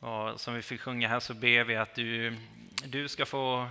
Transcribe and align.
Och 0.00 0.40
som 0.40 0.54
vi 0.54 0.62
fick 0.62 0.80
sjunga 0.80 1.08
här 1.08 1.20
så 1.20 1.34
ber 1.34 1.64
vi 1.64 1.76
att 1.76 1.94
du, 1.94 2.36
du 2.84 3.08
ska 3.08 3.26
få, 3.26 3.68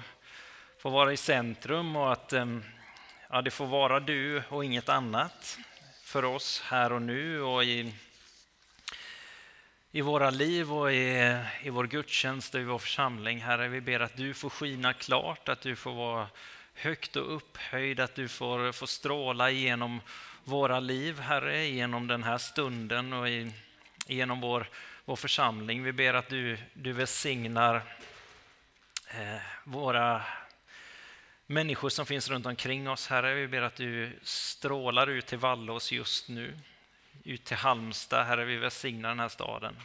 få 0.78 0.90
vara 0.90 1.14
i 1.14 1.18
centrum 1.18 1.96
och 1.96 2.12
att 2.12 2.34
ehm, 2.34 2.64
ja, 3.30 3.42
det 3.42 3.52
får 3.52 3.66
vara 3.66 4.00
du 4.00 4.44
och 4.50 4.66
inget 4.66 4.90
annat 4.90 5.58
för 6.04 6.26
oss 6.26 6.62
här 6.66 6.92
och 6.92 7.02
nu 7.02 7.42
och 7.42 7.64
i, 7.64 7.94
i 9.92 10.02
våra 10.02 10.30
liv 10.30 10.74
och 10.74 10.94
i, 10.94 11.38
i 11.62 11.70
vår 11.70 11.88
gudstjänst 11.88 12.56
och 12.56 12.62
i 12.62 12.64
vår 12.64 12.80
församling. 12.80 13.42
Herre, 13.42 13.68
vi 13.68 13.82
ber 13.82 14.00
att 14.00 14.18
du 14.18 14.34
får 14.34 14.50
skina 14.50 14.94
klart, 14.94 15.50
att 15.50 15.62
du 15.62 15.76
får 15.76 15.94
vara 15.94 16.28
högt 16.74 17.16
och 17.16 17.36
upphöjd, 17.36 18.00
att 18.00 18.16
du 18.16 18.28
får, 18.28 18.72
får 18.72 18.88
stråla 18.88 19.50
genom 19.50 20.02
våra 20.44 20.80
liv, 20.80 21.20
Herre, 21.20 21.66
genom 21.66 22.08
den 22.08 22.24
här 22.24 22.38
stunden 22.38 23.14
och 23.14 23.30
i, 23.30 23.52
genom 24.08 24.42
vår, 24.42 24.68
vår 25.08 25.16
församling. 25.16 25.84
Vi 25.84 25.92
ber 25.92 26.14
att 26.14 26.30
du, 26.30 26.58
du 26.74 26.94
välsignar 26.94 27.76
eh, 29.10 29.42
våra 29.64 30.24
människor 31.46 31.90
som 31.90 32.06
finns 32.06 32.30
runt 32.30 32.46
omkring 32.46 32.90
oss, 32.90 33.08
Herre. 33.08 33.34
Vi 33.34 33.48
ber 33.48 33.62
att 33.62 33.76
du 33.76 34.20
strålar 34.24 35.08
ut 35.08 35.26
till 35.26 35.38
Vallås 35.38 35.92
just 35.92 36.28
nu, 36.28 36.58
ut 37.24 37.46
till 37.46 37.58
Halmstad, 37.58 38.26
Herre. 38.26 38.46
Vi 38.46 38.58
välsignar 38.58 39.10
den 39.10 39.20
här 39.20 39.30
staden. 39.30 39.76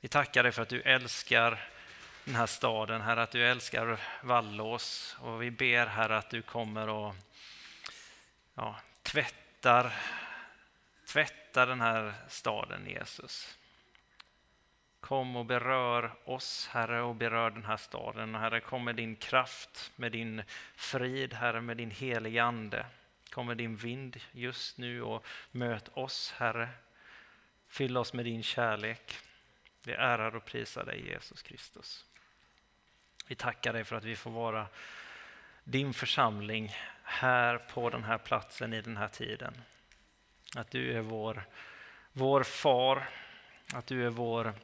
Vi 0.00 0.08
tackar 0.08 0.42
dig 0.42 0.52
för 0.52 0.62
att 0.62 0.68
du 0.68 0.82
älskar 0.82 1.68
den 2.24 2.34
här 2.34 2.46
staden, 2.46 3.00
Herre, 3.00 3.22
att 3.22 3.30
du 3.30 3.46
älskar 3.46 4.00
Vallås 4.22 5.16
och 5.20 5.42
vi 5.42 5.50
ber, 5.50 5.86
Herre, 5.86 6.16
att 6.16 6.30
du 6.30 6.42
kommer 6.42 6.88
och 6.88 7.14
ja, 8.54 8.76
tvättar, 9.02 9.92
tvättar 11.06 11.66
den 11.66 11.80
här 11.80 12.14
staden, 12.28 12.86
Jesus. 12.86 13.58
Kom 15.08 15.36
och 15.36 15.46
berör 15.46 16.14
oss, 16.24 16.68
Herre, 16.72 17.02
och 17.02 17.14
berör 17.14 17.50
den 17.50 17.64
här 17.64 17.76
staden. 17.76 18.34
Herre, 18.34 18.60
kom 18.60 18.84
med 18.84 18.96
din 18.96 19.16
kraft, 19.16 19.92
med 19.96 20.12
din 20.12 20.42
frid, 20.76 21.34
Herre, 21.34 21.60
med 21.60 21.76
din 21.76 21.90
heliga 21.90 22.44
Ande. 22.44 22.86
Kom 23.30 23.46
med 23.46 23.56
din 23.56 23.76
vind 23.76 24.16
just 24.32 24.78
nu 24.78 25.02
och 25.02 25.26
möt 25.50 25.88
oss, 25.88 26.34
Herre. 26.36 26.68
Fyll 27.68 27.96
oss 27.96 28.12
med 28.12 28.24
din 28.24 28.42
kärlek. 28.42 29.16
Vi 29.84 29.92
ärar 29.92 30.36
och 30.36 30.44
prisar 30.44 30.84
dig, 30.84 31.08
Jesus 31.08 31.42
Kristus. 31.42 32.04
Vi 33.26 33.34
tackar 33.34 33.72
dig 33.72 33.84
för 33.84 33.96
att 33.96 34.04
vi 34.04 34.16
får 34.16 34.30
vara 34.30 34.66
din 35.64 35.94
församling 35.94 36.74
här 37.02 37.58
på 37.58 37.90
den 37.90 38.04
här 38.04 38.18
platsen 38.18 38.72
i 38.72 38.80
den 38.80 38.96
här 38.96 39.08
tiden. 39.08 39.62
Att 40.56 40.70
du 40.70 40.92
är 40.92 41.00
vår, 41.00 41.42
vår 42.12 42.42
far, 42.42 43.08
att 43.74 43.86
du 43.86 44.06
är 44.06 44.10
vår, 44.10 44.54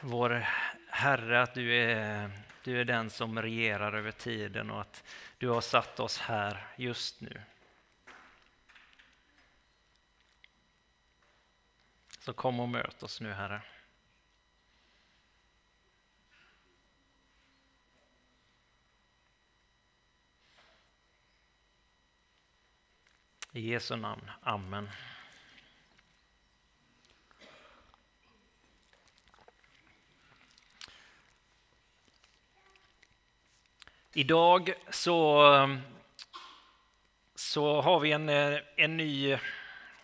vår 0.00 0.46
Herre, 0.88 1.42
att 1.42 1.54
du 1.54 1.74
är, 1.74 2.30
du 2.64 2.80
är 2.80 2.84
den 2.84 3.10
som 3.10 3.42
regerar 3.42 3.92
över 3.92 4.10
tiden 4.10 4.70
och 4.70 4.80
att 4.80 5.04
du 5.38 5.48
har 5.48 5.60
satt 5.60 6.00
oss 6.00 6.18
här 6.18 6.66
just 6.76 7.20
nu. 7.20 7.40
Så 12.18 12.32
kom 12.32 12.60
och 12.60 12.68
möt 12.68 13.02
oss 13.02 13.20
nu, 13.20 13.32
Herre. 13.32 13.62
I 23.52 23.70
Jesu 23.70 23.96
namn. 23.96 24.30
Amen. 24.42 24.90
Idag 34.18 34.72
så, 34.90 35.42
så 37.34 37.80
har 37.80 38.00
vi 38.00 38.12
en, 38.12 38.28
en 38.76 38.96
ny... 38.96 39.38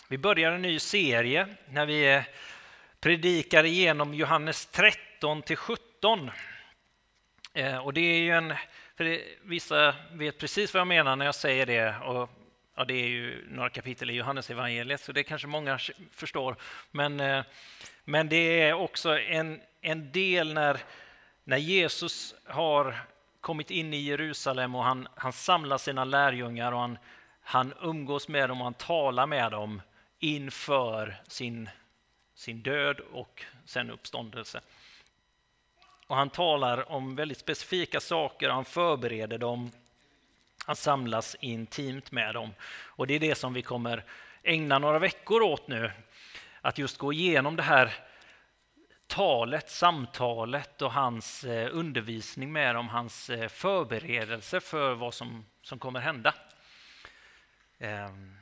Vi 0.08 0.18
börjar 0.18 0.52
en 0.52 0.62
ny 0.62 0.78
serie 0.78 1.46
när 1.68 1.86
vi 1.86 2.22
predikar 3.00 3.64
igenom 3.64 4.14
Johannes 4.14 4.66
13 4.66 5.42
till 5.42 5.56
17. 5.56 6.30
Eh, 7.54 7.76
och 7.86 7.92
det 7.92 8.00
är 8.00 8.18
ju 8.18 8.30
en... 8.30 8.54
För 8.96 9.04
det, 9.04 9.22
vissa 9.42 9.94
vet 10.12 10.38
precis 10.38 10.74
vad 10.74 10.80
jag 10.80 10.88
menar 10.88 11.16
när 11.16 11.24
jag 11.24 11.34
säger 11.34 11.66
det 11.66 11.96
och 11.98 12.30
ja, 12.76 12.84
det 12.84 12.94
är 12.94 13.08
ju 13.08 13.46
några 13.48 13.70
kapitel 13.70 14.10
i 14.10 14.14
Johannes 14.14 14.50
evangeliet, 14.50 15.00
så 15.00 15.12
det 15.12 15.24
kanske 15.24 15.46
många 15.48 15.78
förstår. 16.10 16.56
Men, 16.90 17.20
eh, 17.20 17.44
men 18.04 18.28
det 18.28 18.60
är 18.60 18.72
också 18.72 19.18
en, 19.18 19.60
en 19.80 20.12
del 20.12 20.54
när, 20.54 20.80
när 21.44 21.58
Jesus 21.58 22.34
har 22.44 23.11
kommit 23.42 23.70
in 23.70 23.94
i 23.94 23.96
Jerusalem 23.96 24.74
och 24.74 24.84
han, 24.84 25.08
han 25.14 25.32
samlar 25.32 25.78
sina 25.78 26.04
lärjungar 26.04 26.72
och 26.72 26.80
han, 26.80 26.98
han 27.42 27.74
umgås 27.80 28.28
med 28.28 28.48
dem 28.48 28.60
och 28.60 28.64
han 28.64 28.74
talar 28.74 29.26
med 29.26 29.52
dem 29.52 29.82
inför 30.18 31.22
sin, 31.28 31.68
sin 32.34 32.62
död 32.62 33.00
och 33.00 33.44
sen 33.64 33.90
uppståndelse. 33.90 34.60
Och 36.06 36.16
han 36.16 36.30
talar 36.30 36.92
om 36.92 37.16
väldigt 37.16 37.38
specifika 37.38 38.00
saker, 38.00 38.50
han 38.50 38.64
förbereder 38.64 39.38
dem 39.38 39.70
han 40.66 40.76
samlas 40.76 41.36
intimt 41.40 42.12
med 42.12 42.34
dem. 42.34 42.54
Och 42.80 43.06
det 43.06 43.14
är 43.14 43.20
det 43.20 43.34
som 43.34 43.52
vi 43.52 43.62
kommer 43.62 44.04
ägna 44.42 44.78
några 44.78 44.98
veckor 44.98 45.42
åt 45.42 45.68
nu. 45.68 45.90
Att 46.60 46.78
just 46.78 46.98
gå 46.98 47.12
igenom 47.12 47.56
det 47.56 47.62
här 47.62 47.92
talet, 49.12 49.70
samtalet 49.70 50.82
och 50.82 50.92
hans 50.92 51.44
eh, 51.44 51.68
undervisning 51.72 52.52
med 52.52 52.74
dem, 52.74 52.88
hans 52.88 53.30
eh, 53.30 53.48
förberedelse 53.48 54.60
för 54.60 54.94
vad 54.94 55.14
som, 55.14 55.46
som 55.62 55.78
kommer 55.78 56.00
hända. 56.00 56.34
Ehm, 57.78 58.36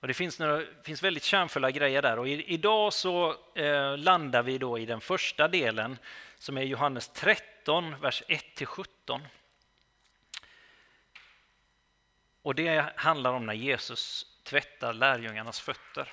och 0.00 0.08
det 0.08 0.14
finns, 0.14 0.38
några, 0.38 0.62
finns 0.82 1.02
väldigt 1.02 1.22
kärnfulla 1.22 1.70
grejer 1.70 2.02
där 2.02 2.18
och 2.18 2.28
idag 2.28 2.92
så 2.92 3.34
eh, 3.54 3.96
landar 3.96 4.42
vi 4.42 4.58
då 4.58 4.78
i 4.78 4.86
den 4.86 5.00
första 5.00 5.48
delen 5.48 5.98
som 6.38 6.58
är 6.58 6.62
Johannes 6.62 7.08
13, 7.08 8.00
vers 8.00 8.22
1 8.28 8.68
17. 8.68 9.22
Och 12.42 12.54
det 12.54 12.92
handlar 12.96 13.32
om 13.32 13.46
när 13.46 13.54
Jesus 13.54 14.26
tvättar 14.42 14.92
lärjungarnas 14.92 15.60
fötter. 15.60 16.12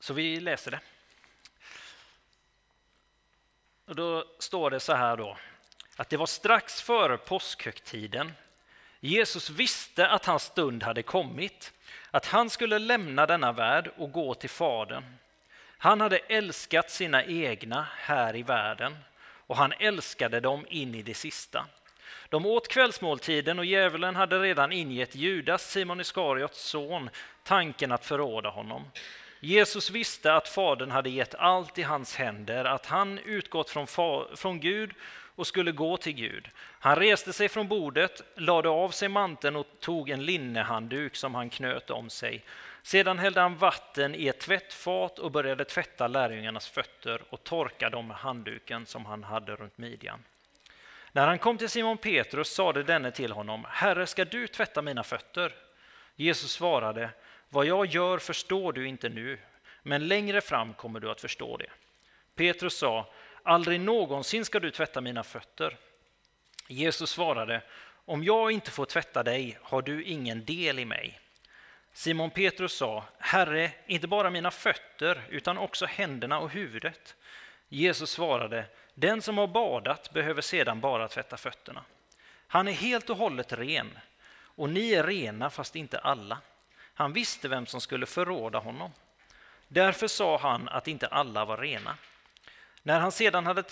Så 0.00 0.14
vi 0.14 0.40
läser 0.40 0.70
det. 0.70 0.80
Och 3.86 3.94
då 3.94 4.24
står 4.38 4.70
det 4.70 4.80
så 4.80 4.94
här 4.94 5.16
då, 5.16 5.36
att 5.96 6.08
det 6.08 6.16
var 6.16 6.26
strax 6.26 6.82
före 6.82 7.18
påskhögtiden. 7.18 8.32
Jesus 9.00 9.50
visste 9.50 10.08
att 10.08 10.26
hans 10.26 10.42
stund 10.42 10.82
hade 10.82 11.02
kommit, 11.02 11.72
att 12.10 12.26
han 12.26 12.50
skulle 12.50 12.78
lämna 12.78 13.26
denna 13.26 13.52
värld 13.52 13.90
och 13.96 14.12
gå 14.12 14.34
till 14.34 14.50
Fadern. 14.50 15.04
Han 15.78 16.00
hade 16.00 16.18
älskat 16.18 16.90
sina 16.90 17.24
egna 17.24 17.86
här 17.96 18.36
i 18.36 18.42
världen 18.42 18.96
och 19.46 19.56
han 19.56 19.72
älskade 19.72 20.40
dem 20.40 20.66
in 20.68 20.94
i 20.94 21.02
det 21.02 21.14
sista. 21.14 21.66
De 22.28 22.46
åt 22.46 22.68
kvällsmåltiden 22.68 23.58
och 23.58 23.64
djävulen 23.64 24.16
hade 24.16 24.38
redan 24.38 24.72
ingett 24.72 25.14
Judas, 25.14 25.70
Simon 25.70 26.00
Iskariots 26.00 26.62
son, 26.62 27.10
tanken 27.42 27.92
att 27.92 28.04
förråda 28.04 28.48
honom. 28.48 28.90
Jesus 29.46 29.90
visste 29.90 30.34
att 30.34 30.48
Fadern 30.48 30.90
hade 30.90 31.10
gett 31.10 31.34
allt 31.34 31.78
i 31.78 31.82
hans 31.82 32.16
händer, 32.16 32.64
att 32.64 32.86
han 32.86 33.18
utgått 33.18 33.70
från, 33.70 33.86
från 34.36 34.60
Gud 34.60 34.90
och 35.36 35.46
skulle 35.46 35.72
gå 35.72 35.96
till 35.96 36.12
Gud. 36.12 36.48
Han 36.58 36.96
reste 36.96 37.32
sig 37.32 37.48
från 37.48 37.68
bordet, 37.68 38.22
lade 38.34 38.68
av 38.68 38.88
sig 38.88 39.08
manteln 39.08 39.56
och 39.56 39.66
tog 39.80 40.10
en 40.10 40.24
linnehandduk 40.24 41.16
som 41.16 41.34
han 41.34 41.50
knöt 41.50 41.90
om 41.90 42.10
sig. 42.10 42.44
Sedan 42.82 43.18
hällde 43.18 43.40
han 43.40 43.56
vatten 43.56 44.14
i 44.14 44.26
ett 44.26 44.40
tvättfat 44.40 45.18
och 45.18 45.30
började 45.30 45.64
tvätta 45.64 46.06
lärjungarnas 46.08 46.68
fötter 46.68 47.22
och 47.30 47.44
torka 47.44 47.90
dem 47.90 48.08
med 48.08 48.16
handduken 48.16 48.86
som 48.86 49.06
han 49.06 49.24
hade 49.24 49.56
runt 49.56 49.78
midjan. 49.78 50.24
När 51.12 51.26
han 51.26 51.38
kom 51.38 51.58
till 51.58 51.68
Simon 51.68 51.98
Petrus 51.98 52.54
sade 52.54 52.82
denne 52.82 53.10
till 53.10 53.32
honom, 53.32 53.66
Herre, 53.68 54.06
ska 54.06 54.24
du 54.24 54.46
tvätta 54.46 54.82
mina 54.82 55.02
fötter? 55.02 55.54
Jesus 56.16 56.52
svarade, 56.52 57.10
vad 57.48 57.66
jag 57.66 57.86
gör 57.86 58.18
förstår 58.18 58.72
du 58.72 58.88
inte 58.88 59.08
nu, 59.08 59.38
men 59.82 60.08
längre 60.08 60.40
fram 60.40 60.74
kommer 60.74 61.00
du 61.00 61.10
att 61.10 61.20
förstå 61.20 61.56
det. 61.56 61.70
Petrus 62.34 62.78
sa, 62.78 63.12
aldrig 63.42 63.80
någonsin 63.80 64.44
ska 64.44 64.60
du 64.60 64.70
tvätta 64.70 65.00
mina 65.00 65.22
fötter. 65.22 65.76
Jesus 66.68 67.10
svarade, 67.10 67.62
om 68.04 68.24
jag 68.24 68.52
inte 68.52 68.70
får 68.70 68.84
tvätta 68.84 69.22
dig 69.22 69.58
har 69.62 69.82
du 69.82 70.04
ingen 70.04 70.44
del 70.44 70.78
i 70.78 70.84
mig. 70.84 71.20
Simon 71.92 72.30
Petrus 72.30 72.76
sa, 72.76 73.04
Herre, 73.18 73.70
inte 73.86 74.06
bara 74.08 74.30
mina 74.30 74.50
fötter 74.50 75.22
utan 75.30 75.58
också 75.58 75.86
händerna 75.86 76.38
och 76.38 76.50
huvudet. 76.50 77.14
Jesus 77.68 78.10
svarade, 78.10 78.64
den 78.94 79.22
som 79.22 79.38
har 79.38 79.46
badat 79.46 80.12
behöver 80.12 80.42
sedan 80.42 80.80
bara 80.80 81.08
tvätta 81.08 81.36
fötterna. 81.36 81.84
Han 82.46 82.68
är 82.68 82.72
helt 82.72 83.10
och 83.10 83.16
hållet 83.16 83.52
ren, 83.52 83.98
och 84.38 84.68
ni 84.70 84.92
är 84.92 85.04
rena 85.04 85.50
fast 85.50 85.76
inte 85.76 85.98
alla. 85.98 86.38
Han 86.98 87.12
visste 87.12 87.48
vem 87.48 87.66
som 87.66 87.80
skulle 87.80 88.06
förråda 88.06 88.58
honom. 88.58 88.90
Därför 89.68 90.08
sa 90.08 90.38
han 90.38 90.68
att 90.68 90.88
inte 90.88 91.06
alla 91.06 91.44
var 91.44 91.56
rena. 91.56 91.96
När 92.82 93.00
han 93.00 93.12
sedan 93.12 93.46
hade 93.46 93.62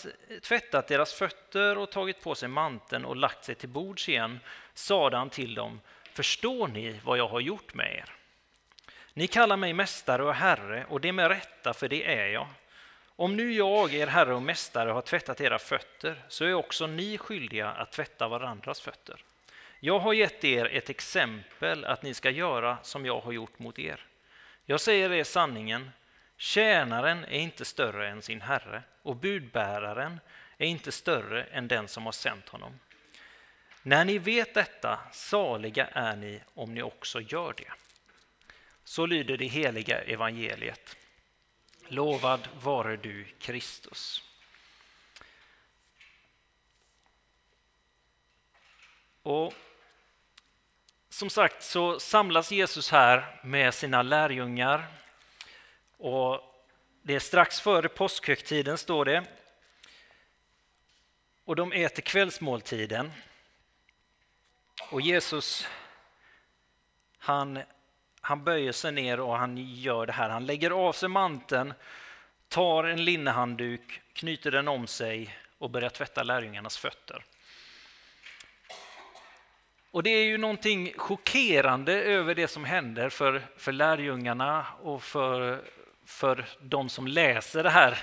tvättat 0.43 0.89
deras 0.89 1.15
fötter 1.15 1.79
och 1.79 1.91
tagit 1.91 2.23
på 2.23 2.35
sig 2.35 2.49
manteln 2.49 3.05
och 3.05 3.17
lagt 3.17 3.45
sig 3.45 3.55
till 3.55 3.69
bords 3.69 4.09
igen 4.09 4.41
sade 4.75 5.17
han 5.17 5.31
till 5.31 5.55
dem, 5.55 5.81
förstår 6.13 6.69
ni 6.69 7.01
vad 7.05 7.19
jag 7.19 7.29
har 7.29 7.41
gjort 7.41 7.75
med 7.75 7.95
er? 7.95 8.15
Ni 9.15 9.27
kallar 9.27 9.57
mig 9.57 9.73
mästare 9.73 10.25
och 10.25 10.35
herre 10.35 10.87
och 10.89 11.01
det 11.01 11.13
med 11.13 11.29
rätta, 11.29 11.75
för 11.75 11.89
det 11.89 12.15
är 12.19 12.27
jag. 12.27 12.47
Om 13.17 13.37
nu 13.37 13.53
jag, 13.53 13.95
er 13.95 14.07
herre 14.07 14.35
och 14.35 14.43
mästare, 14.43 14.91
har 14.91 15.03
tvättat 15.03 15.41
era 15.41 15.59
fötter 15.59 16.25
så 16.29 16.45
är 16.45 16.55
också 16.55 16.87
ni 16.87 17.19
skyldiga 17.19 17.71
att 17.71 17.93
tvätta 17.93 18.29
varandras 18.29 18.81
fötter. 18.81 19.25
Jag 19.85 19.99
har 19.99 20.13
gett 20.13 20.45
er 20.45 20.65
ett 20.65 20.91
exempel 20.91 21.85
att 21.85 22.03
ni 22.03 22.15
ska 22.15 22.31
göra 22.31 22.79
som 22.83 23.07
jag 23.07 23.21
har 23.21 23.33
gjort 23.33 23.59
mot 23.59 23.79
er. 23.79 24.07
Jag 24.65 24.81
säger 24.81 25.13
er 25.13 25.25
sanningen, 25.25 25.91
tjänaren 26.37 27.25
är 27.25 27.39
inte 27.39 27.65
större 27.65 28.09
än 28.09 28.23
sin 28.23 28.41
herre 28.41 28.83
och 29.03 29.17
budbäraren 29.17 30.21
är 30.59 30.67
inte 30.67 30.93
större 30.93 31.45
än 31.45 31.69
den 31.69 31.89
som 31.89 32.05
har 32.05 32.13
sänt 32.13 32.49
honom. 32.49 32.81
När 33.83 34.05
ni 34.05 34.19
vet 34.19 34.55
detta, 34.55 35.01
saliga 35.13 35.87
är 35.87 36.17
ni 36.17 36.41
om 36.55 36.75
ni 36.75 36.83
också 36.83 37.21
gör 37.21 37.55
det. 37.57 37.73
Så 38.85 39.07
lyder 39.07 39.37
det 39.37 39.47
heliga 39.47 39.99
evangeliet. 40.01 40.97
Lovad 41.89 42.49
vare 42.63 42.97
du, 42.97 43.25
Kristus. 43.39 44.23
Och 49.23 49.55
som 51.15 51.31
sagt 51.31 51.63
så 51.63 52.01
samlas 52.01 52.53
Jesus 52.53 52.91
här 52.91 53.41
med 53.43 53.75
sina 53.75 54.03
lärjungar. 54.03 54.87
Och 55.97 56.41
det 57.03 57.15
är 57.15 57.19
strax 57.19 57.61
före 57.61 57.89
påskhögtiden, 57.89 58.79
står 58.79 59.05
det. 59.05 59.25
Och 61.45 61.57
de 61.57 61.73
äter 61.73 62.03
kvällsmåltiden. 62.03 63.13
Och 64.91 65.01
Jesus, 65.01 65.69
han, 67.19 67.63
han 68.21 68.45
böjer 68.45 68.73
sig 68.73 68.93
ner 68.93 69.21
och 69.21 69.37
han 69.37 69.57
gör 69.59 70.07
det 70.07 70.13
här. 70.13 70.31
Han 70.31 70.47
lägger 70.47 70.71
av 70.71 70.93
sig 70.93 71.09
manteln, 71.09 71.75
tar 72.49 72.85
en 72.85 73.05
linnehandduk, 73.05 74.03
knyter 74.13 74.51
den 74.51 74.69
om 74.69 74.87
sig 74.87 75.39
och 75.59 75.71
börjar 75.71 75.91
tvätta 75.91 76.23
lärjungarnas 76.23 76.79
fötter. 76.79 77.25
Och 79.95 80.03
det 80.03 80.11
är 80.11 80.25
ju 80.25 80.39
någonting 80.39 80.93
chockerande 80.97 81.93
över 81.93 82.35
det 82.35 82.49
som 82.49 82.65
händer 82.65 83.09
för, 83.09 83.43
för 83.57 83.73
lärjungarna 83.73 84.67
och 84.83 85.03
för, 85.03 85.65
för 86.05 86.47
de 86.61 86.89
som 86.89 87.07
läser 87.07 87.63
det 87.63 87.71
här. 87.71 87.99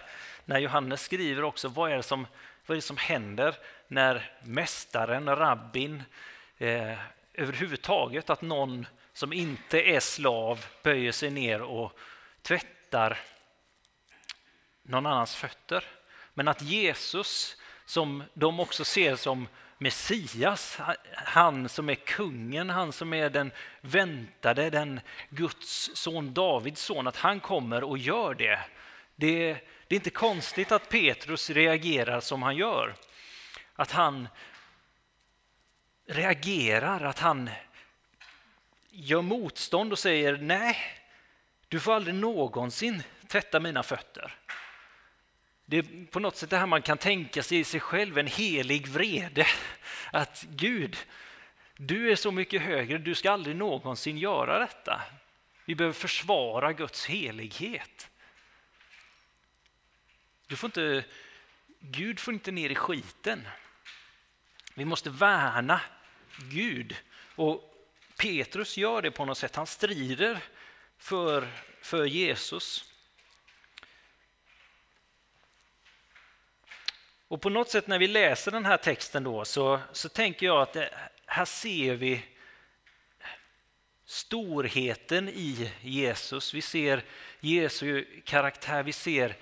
När 0.46 0.60
Johannes 0.60 1.02
skriver 1.02 1.44
också, 1.44 1.68
vad 1.68 1.92
är 1.92 1.98
det 1.98 2.04
som, 2.04 2.28
vad 2.66 2.76
är 2.76 2.78
det 2.78 2.82
som 2.82 2.98
händer 2.98 3.56
när 3.88 4.32
mästaren, 4.44 5.36
rabbin, 5.36 6.04
eh, 6.58 6.98
överhuvudtaget 7.34 8.30
att 8.30 8.42
någon 8.42 8.88
som 9.14 9.34
inte 9.34 9.82
är 9.82 10.00
slav 10.00 10.66
böjer 10.84 11.12
sig 11.12 11.32
ner 11.32 11.62
och 11.62 12.00
tvättar 12.42 13.20
någon 14.84 15.06
annans 15.06 15.36
fötter. 15.36 15.84
Men 16.34 16.48
att 16.48 16.62
Jesus, 16.62 17.58
som 17.86 18.24
de 18.34 18.60
också 18.60 18.86
ser 18.86 19.16
som 19.16 19.48
Messias, 19.81 20.80
han 21.13 21.69
som 21.69 21.89
är 21.89 21.95
kungen, 21.95 22.69
han 22.69 22.92
som 22.92 23.13
är 23.13 23.30
den 23.30 23.51
väntade, 23.81 24.69
den 24.69 25.00
Guds 25.30 25.92
son, 25.94 26.33
Davids 26.33 26.81
son, 26.81 27.07
att 27.07 27.18
han 27.18 27.39
kommer 27.39 27.83
och 27.83 27.98
gör 27.98 28.33
det. 28.33 28.60
Det, 29.16 29.54
det 29.88 29.95
är 29.95 29.98
inte 29.98 30.10
konstigt 30.10 30.72
att 30.72 30.89
Petrus 30.89 31.50
reagerar 31.50 32.19
som 32.19 32.44
han 32.44 32.56
gör. 32.56 32.95
Att 33.75 33.92
han 33.92 34.28
reagerar, 36.06 37.04
att 37.04 37.19
han 37.19 37.50
gör 38.89 39.22
motstånd 39.22 39.92
och 39.92 40.00
säger 40.00 40.38
nej, 40.38 40.77
du 41.68 41.80
får 41.80 41.94
aldrig 41.94 42.16
någonsin 42.16 43.04
tvätta 43.27 43.60
mina 43.60 43.84
fötter. 43.84 44.38
Det 45.72 45.78
är 45.78 46.06
på 46.06 46.20
något 46.20 46.38
sätt 46.38 46.50
det 46.50 46.58
här 46.58 46.66
man 46.66 46.82
kan 46.82 46.98
tänka 46.98 47.44
sig 47.44 47.60
i 47.60 47.64
sig 47.64 47.80
själv, 47.80 48.18
en 48.18 48.28
helig 48.28 48.88
vrede. 48.88 49.48
Att 50.12 50.46
Gud, 50.50 50.98
du 51.78 52.12
är 52.12 52.16
så 52.16 52.32
mycket 52.32 52.62
högre, 52.62 52.98
du 52.98 53.16
ska 53.16 53.32
aldrig 53.32 53.56
någonsin 53.56 54.18
göra 54.18 54.60
detta. 54.60 55.02
Vi 55.66 55.76
behöver 55.76 55.94
försvara 55.94 56.74
Guds 56.74 57.06
helighet. 57.06 58.10
Du 60.48 60.56
får 60.56 60.68
inte, 60.68 61.04
Gud 61.80 62.20
får 62.20 62.34
inte 62.34 62.52
ner 62.52 62.70
i 62.70 62.76
skiten. 62.76 63.48
Vi 64.74 64.86
måste 64.86 65.10
värna 65.10 65.82
Gud. 66.38 66.96
Och 67.36 67.74
Petrus 68.18 68.78
gör 68.78 69.02
det 69.02 69.12
på 69.12 69.26
något 69.26 69.38
sätt. 69.38 69.56
Han 69.56 69.68
strider 69.68 70.40
för, 70.98 71.48
för 71.82 72.06
Jesus. 72.06 72.91
Och 77.31 77.42
på 77.42 77.50
något 77.50 77.69
sätt 77.69 77.88
när 77.88 78.00
vi 78.00 78.07
läser 78.07 78.51
den 78.51 78.66
här 78.66 78.78
texten 78.78 79.24
då 79.24 79.45
så, 79.45 79.80
så 79.92 80.10
tänker 80.10 80.45
jag 80.45 80.62
att 80.62 80.74
det, 80.74 80.89
här 81.25 81.45
ser 81.45 81.95
vi 81.95 82.25
storheten 84.06 85.30
i 85.30 85.72
Jesus. 85.81 86.54
Vi 86.54 86.62
ser 86.62 87.04
Jesu 87.39 88.06
karaktär, 88.25 88.83
vi 88.83 88.94
ser 88.94 89.36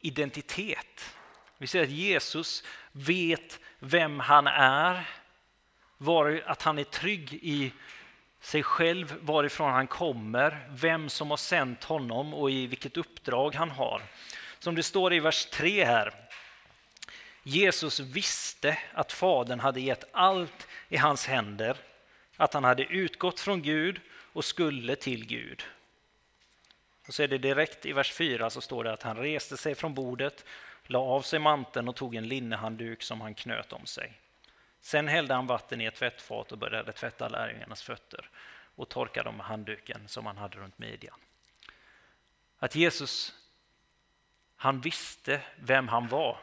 identitet. 0.00 1.14
Vi 1.58 1.66
ser 1.66 1.82
att 1.82 1.90
Jesus 1.90 2.64
vet 2.92 3.60
vem 3.78 4.20
han 4.20 4.46
är, 4.46 5.08
var, 5.96 6.42
att 6.46 6.62
han 6.62 6.78
är 6.78 6.84
trygg 6.84 7.34
i 7.34 7.72
sig 8.40 8.62
själv, 8.62 9.14
varifrån 9.20 9.72
han 9.72 9.86
kommer, 9.86 10.68
vem 10.70 11.08
som 11.08 11.30
har 11.30 11.36
sänt 11.36 11.84
honom 11.84 12.34
och 12.34 12.50
i 12.50 12.66
vilket 12.66 12.96
uppdrag 12.96 13.54
han 13.54 13.70
har. 13.70 14.02
Som 14.58 14.74
det 14.74 14.82
står 14.82 15.12
i 15.12 15.20
vers 15.20 15.46
3 15.46 15.84
här. 15.84 16.14
Jesus 17.42 18.00
visste 18.00 18.78
att 18.92 19.12
Fadern 19.12 19.60
hade 19.60 19.80
gett 19.80 20.04
allt 20.12 20.68
i 20.88 20.96
hans 20.96 21.26
händer, 21.26 21.76
att 22.36 22.54
han 22.54 22.64
hade 22.64 22.82
utgått 22.82 23.40
från 23.40 23.62
Gud 23.62 24.00
och 24.32 24.44
skulle 24.44 24.96
till 24.96 25.26
Gud. 25.26 25.64
Och 27.06 27.14
så 27.14 27.22
är 27.22 27.28
det 27.28 27.38
direkt 27.38 27.86
i 27.86 27.92
vers 27.92 28.12
4 28.12 28.50
så 28.50 28.60
står 28.60 28.84
det 28.84 28.92
att 28.92 29.02
han 29.02 29.16
reste 29.16 29.56
sig 29.56 29.74
från 29.74 29.94
bordet, 29.94 30.44
la 30.86 30.98
av 30.98 31.22
sig 31.22 31.38
manteln 31.38 31.88
och 31.88 31.96
tog 31.96 32.14
en 32.14 32.28
linnehandduk 32.28 33.02
som 33.02 33.20
han 33.20 33.34
knöt 33.34 33.72
om 33.72 33.86
sig. 33.86 34.12
Sen 34.80 35.08
hällde 35.08 35.34
han 35.34 35.46
vatten 35.46 35.80
i 35.80 35.84
ett 35.84 35.94
tvättfat 35.94 36.52
och 36.52 36.58
började 36.58 36.92
tvätta 36.92 37.28
lärjungarnas 37.28 37.82
fötter 37.82 38.30
och 38.74 38.88
torka 38.88 39.22
dem 39.22 39.36
med 39.36 39.46
handduken 39.46 40.08
som 40.08 40.26
han 40.26 40.36
hade 40.36 40.58
runt 40.58 40.78
midjan. 40.78 41.20
Att 42.58 42.74
Jesus 42.74 43.34
han 44.60 44.80
visste 44.80 45.40
vem 45.56 45.88
han 45.88 46.08
var. 46.08 46.40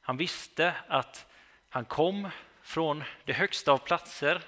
Han 0.00 0.16
visste 0.16 0.74
att 0.88 1.26
han 1.68 1.84
kom 1.84 2.30
från 2.62 3.04
det 3.24 3.32
högsta 3.32 3.72
av 3.72 3.78
platser. 3.78 4.42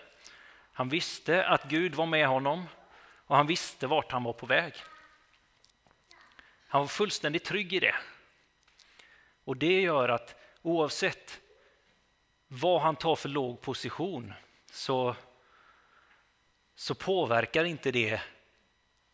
Han 0.72 0.88
visste 0.88 1.46
att 1.46 1.64
Gud 1.64 1.94
var 1.94 2.06
med 2.06 2.28
honom 2.28 2.66
och 3.26 3.36
han 3.36 3.46
visste 3.46 3.86
vart 3.86 4.12
han 4.12 4.24
var 4.24 4.32
på 4.32 4.46
väg. 4.46 4.74
Han 6.68 6.80
var 6.80 6.88
fullständigt 6.88 7.44
trygg 7.44 7.72
i 7.72 7.80
det. 7.80 7.94
Och 9.44 9.56
det 9.56 9.80
gör 9.80 10.08
att 10.08 10.40
oavsett 10.62 11.40
vad 12.48 12.80
han 12.80 12.96
tar 12.96 13.16
för 13.16 13.28
låg 13.28 13.60
position 13.60 14.34
så, 14.70 15.16
så 16.74 16.94
påverkar 16.94 17.64
inte 17.64 17.90
det 17.90 18.20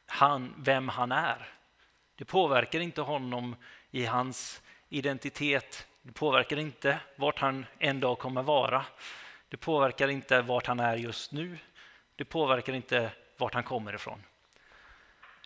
han, 0.06 0.54
vem 0.58 0.88
han 0.88 1.12
är. 1.12 1.53
Det 2.16 2.24
påverkar 2.24 2.80
inte 2.80 3.00
honom 3.00 3.56
i 3.90 4.04
hans 4.04 4.62
identitet. 4.88 5.86
Det 6.02 6.12
påverkar 6.12 6.56
inte 6.56 6.98
vart 7.16 7.38
han 7.38 7.66
en 7.78 8.00
dag 8.00 8.18
kommer 8.18 8.42
vara. 8.42 8.84
Det 9.48 9.56
påverkar 9.56 10.08
inte 10.08 10.42
vart 10.42 10.66
han 10.66 10.80
är 10.80 10.96
just 10.96 11.32
nu. 11.32 11.58
Det 12.16 12.24
påverkar 12.24 12.72
inte 12.72 13.10
vart 13.36 13.54
han 13.54 13.62
kommer 13.62 13.94
ifrån. 13.94 14.22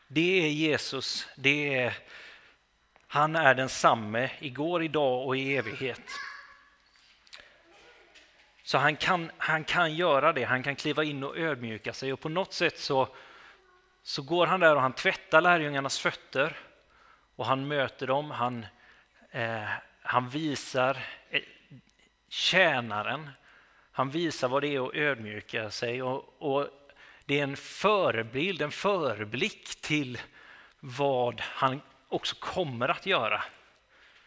Det 0.08 0.44
är 0.46 0.50
Jesus. 0.50 1.28
Det 1.37 1.75
är, 1.75 1.94
han 3.06 3.37
är 3.37 3.54
densamme 3.54 4.30
igår, 4.38 4.82
idag 4.82 5.26
och 5.26 5.37
i 5.37 5.56
evighet. 5.56 6.02
Så 8.62 8.78
han 8.78 8.96
kan, 8.96 9.30
han 9.38 9.64
kan 9.64 9.94
göra 9.94 10.32
det, 10.32 10.44
han 10.44 10.62
kan 10.62 10.76
kliva 10.76 11.04
in 11.04 11.25
och 11.25 11.38
ödmjuka 11.38 11.92
sig 11.92 12.12
och 12.12 12.20
på 12.20 12.28
något 12.28 12.52
sätt 12.52 12.78
så 12.78 13.08
så 14.08 14.22
går 14.22 14.46
han 14.46 14.60
där 14.60 14.76
och 14.76 14.82
han 14.82 14.92
tvättar 14.92 15.40
lärjungarnas 15.40 15.98
fötter 15.98 16.56
och 17.36 17.46
han 17.46 17.68
möter 17.68 18.06
dem. 18.06 18.30
Han, 18.30 18.66
eh, 19.30 19.68
han 20.02 20.28
visar 20.28 20.98
eh, 21.30 21.42
tjänaren. 22.28 23.30
Han 23.92 24.10
visar 24.10 24.48
vad 24.48 24.62
det 24.62 24.74
är 24.74 24.86
att 24.86 24.94
ödmjuka 24.94 25.70
sig. 25.70 26.02
Och, 26.02 26.42
och, 26.42 26.68
det 27.24 27.38
är 27.38 27.42
en 27.42 27.56
förebild, 27.56 28.62
en 28.62 28.70
föreblick 28.70 29.80
till 29.80 30.18
vad 30.80 31.40
han 31.40 31.80
också 32.08 32.36
kommer 32.38 32.88
att 32.88 33.06
göra. 33.06 33.42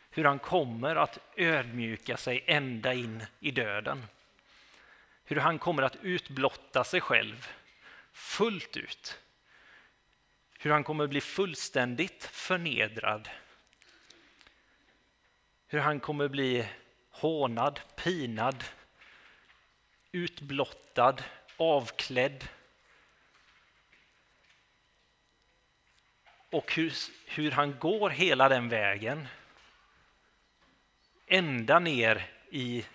Hur 0.10 0.24
han 0.24 0.40
kommer 0.40 0.96
att 0.96 1.18
ödmjuka 1.36 2.18
sig 2.18 2.44
ända 2.48 2.94
in 2.94 3.26
i 3.40 3.52
döden. 3.52 4.06
Hur 5.26 5.36
han 5.36 5.60
kommer 5.60 5.84
att 5.84 5.96
utblotta 6.02 6.84
sig 6.84 7.02
själv 7.02 7.48
fullt 8.12 8.78
ut. 8.78 9.22
Hur 10.64 10.72
han 10.72 10.84
kommer 10.84 11.08
bli 11.08 11.22
fullständigt 11.22 12.24
förnedrad. 12.24 13.30
Hur 15.68 15.80
han 15.80 16.00
kommer 16.00 16.28
bli 16.28 16.70
hånad, 17.10 17.80
pinad, 17.96 18.64
utblottad, 20.12 21.16
avklädd. 21.58 22.48
Och 26.50 26.74
hur, 26.74 26.94
hur 27.26 27.52
han 27.52 27.80
går 27.80 28.10
hela 28.10 28.50
den 28.50 28.70
vägen 28.70 29.28
ända 31.28 31.80
ner 31.80 32.30
i 32.50 32.86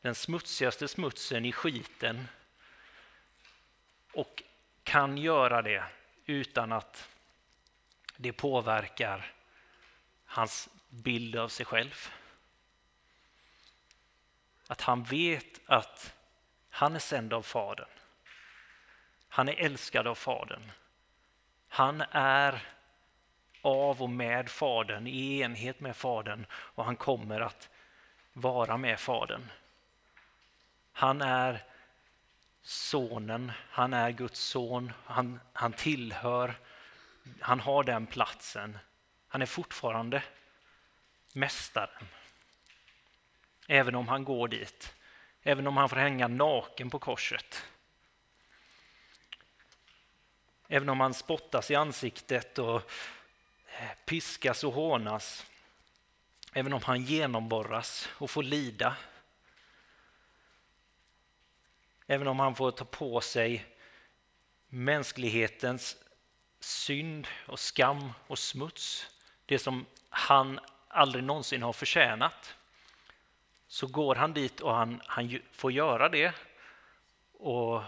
den 0.00 0.14
smutsigaste 0.14 0.88
smutsen 0.88 1.44
i 1.44 1.52
skiten 1.52 2.28
och 4.12 4.42
kan 4.82 5.18
göra 5.18 5.62
det 5.62 5.84
utan 6.26 6.72
att 6.72 7.08
det 8.16 8.32
påverkar 8.32 9.32
hans 10.24 10.68
bild 10.88 11.36
av 11.36 11.48
sig 11.48 11.66
själv. 11.66 12.08
Att 14.66 14.80
han 14.80 15.02
vet 15.02 15.60
att 15.66 16.14
han 16.70 16.94
är 16.94 16.98
sänd 16.98 17.32
av 17.32 17.42
Fadern. 17.42 17.88
Han 19.28 19.48
är 19.48 19.54
älskad 19.54 20.06
av 20.06 20.14
Fadern. 20.14 20.72
Han 21.68 22.00
är 22.10 22.68
av 23.62 24.02
och 24.02 24.10
med 24.10 24.48
Fadern, 24.48 25.06
i 25.06 25.40
enhet 25.40 25.80
med 25.80 25.96
Fadern 25.96 26.46
och 26.50 26.84
han 26.84 26.96
kommer 26.96 27.40
att 27.40 27.68
vara 28.32 28.76
med 28.76 29.00
Fadern. 29.00 29.50
Han 30.92 31.22
är 31.22 31.64
sonen, 32.64 33.52
han 33.70 33.92
är 33.92 34.10
Guds 34.10 34.40
son, 34.40 34.92
han, 35.04 35.40
han 35.52 35.72
tillhör, 35.72 36.54
han 37.40 37.60
har 37.60 37.84
den 37.84 38.06
platsen. 38.06 38.78
Han 39.28 39.42
är 39.42 39.46
fortfarande 39.46 40.22
mästaren. 41.32 42.08
Även 43.68 43.94
om 43.94 44.08
han 44.08 44.24
går 44.24 44.48
dit, 44.48 44.94
även 45.42 45.66
om 45.66 45.76
han 45.76 45.88
får 45.88 45.96
hänga 45.96 46.28
naken 46.28 46.90
på 46.90 46.98
korset. 46.98 47.64
Även 50.68 50.88
om 50.88 51.00
han 51.00 51.14
spottas 51.14 51.70
i 51.70 51.74
ansiktet 51.74 52.58
och 52.58 52.90
eh, 53.66 53.90
piskas 54.04 54.64
och 54.64 54.72
hånas. 54.72 55.46
Även 56.52 56.72
om 56.72 56.82
han 56.82 57.02
genomborras 57.02 58.08
och 58.12 58.30
får 58.30 58.42
lida. 58.42 58.96
Även 62.06 62.28
om 62.28 62.38
han 62.38 62.54
får 62.54 62.70
ta 62.70 62.84
på 62.84 63.20
sig 63.20 63.66
mänsklighetens 64.68 65.96
synd 66.60 67.28
och 67.46 67.58
skam 67.58 68.12
och 68.26 68.38
smuts, 68.38 69.06
det 69.46 69.58
som 69.58 69.86
han 70.08 70.60
aldrig 70.88 71.24
någonsin 71.24 71.62
har 71.62 71.72
förtjänat, 71.72 72.54
så 73.66 73.86
går 73.86 74.14
han 74.14 74.32
dit 74.32 74.60
och 74.60 74.74
han, 74.74 75.00
han 75.06 75.38
får 75.52 75.72
göra 75.72 76.08
det 76.08 76.34
och 77.32 77.82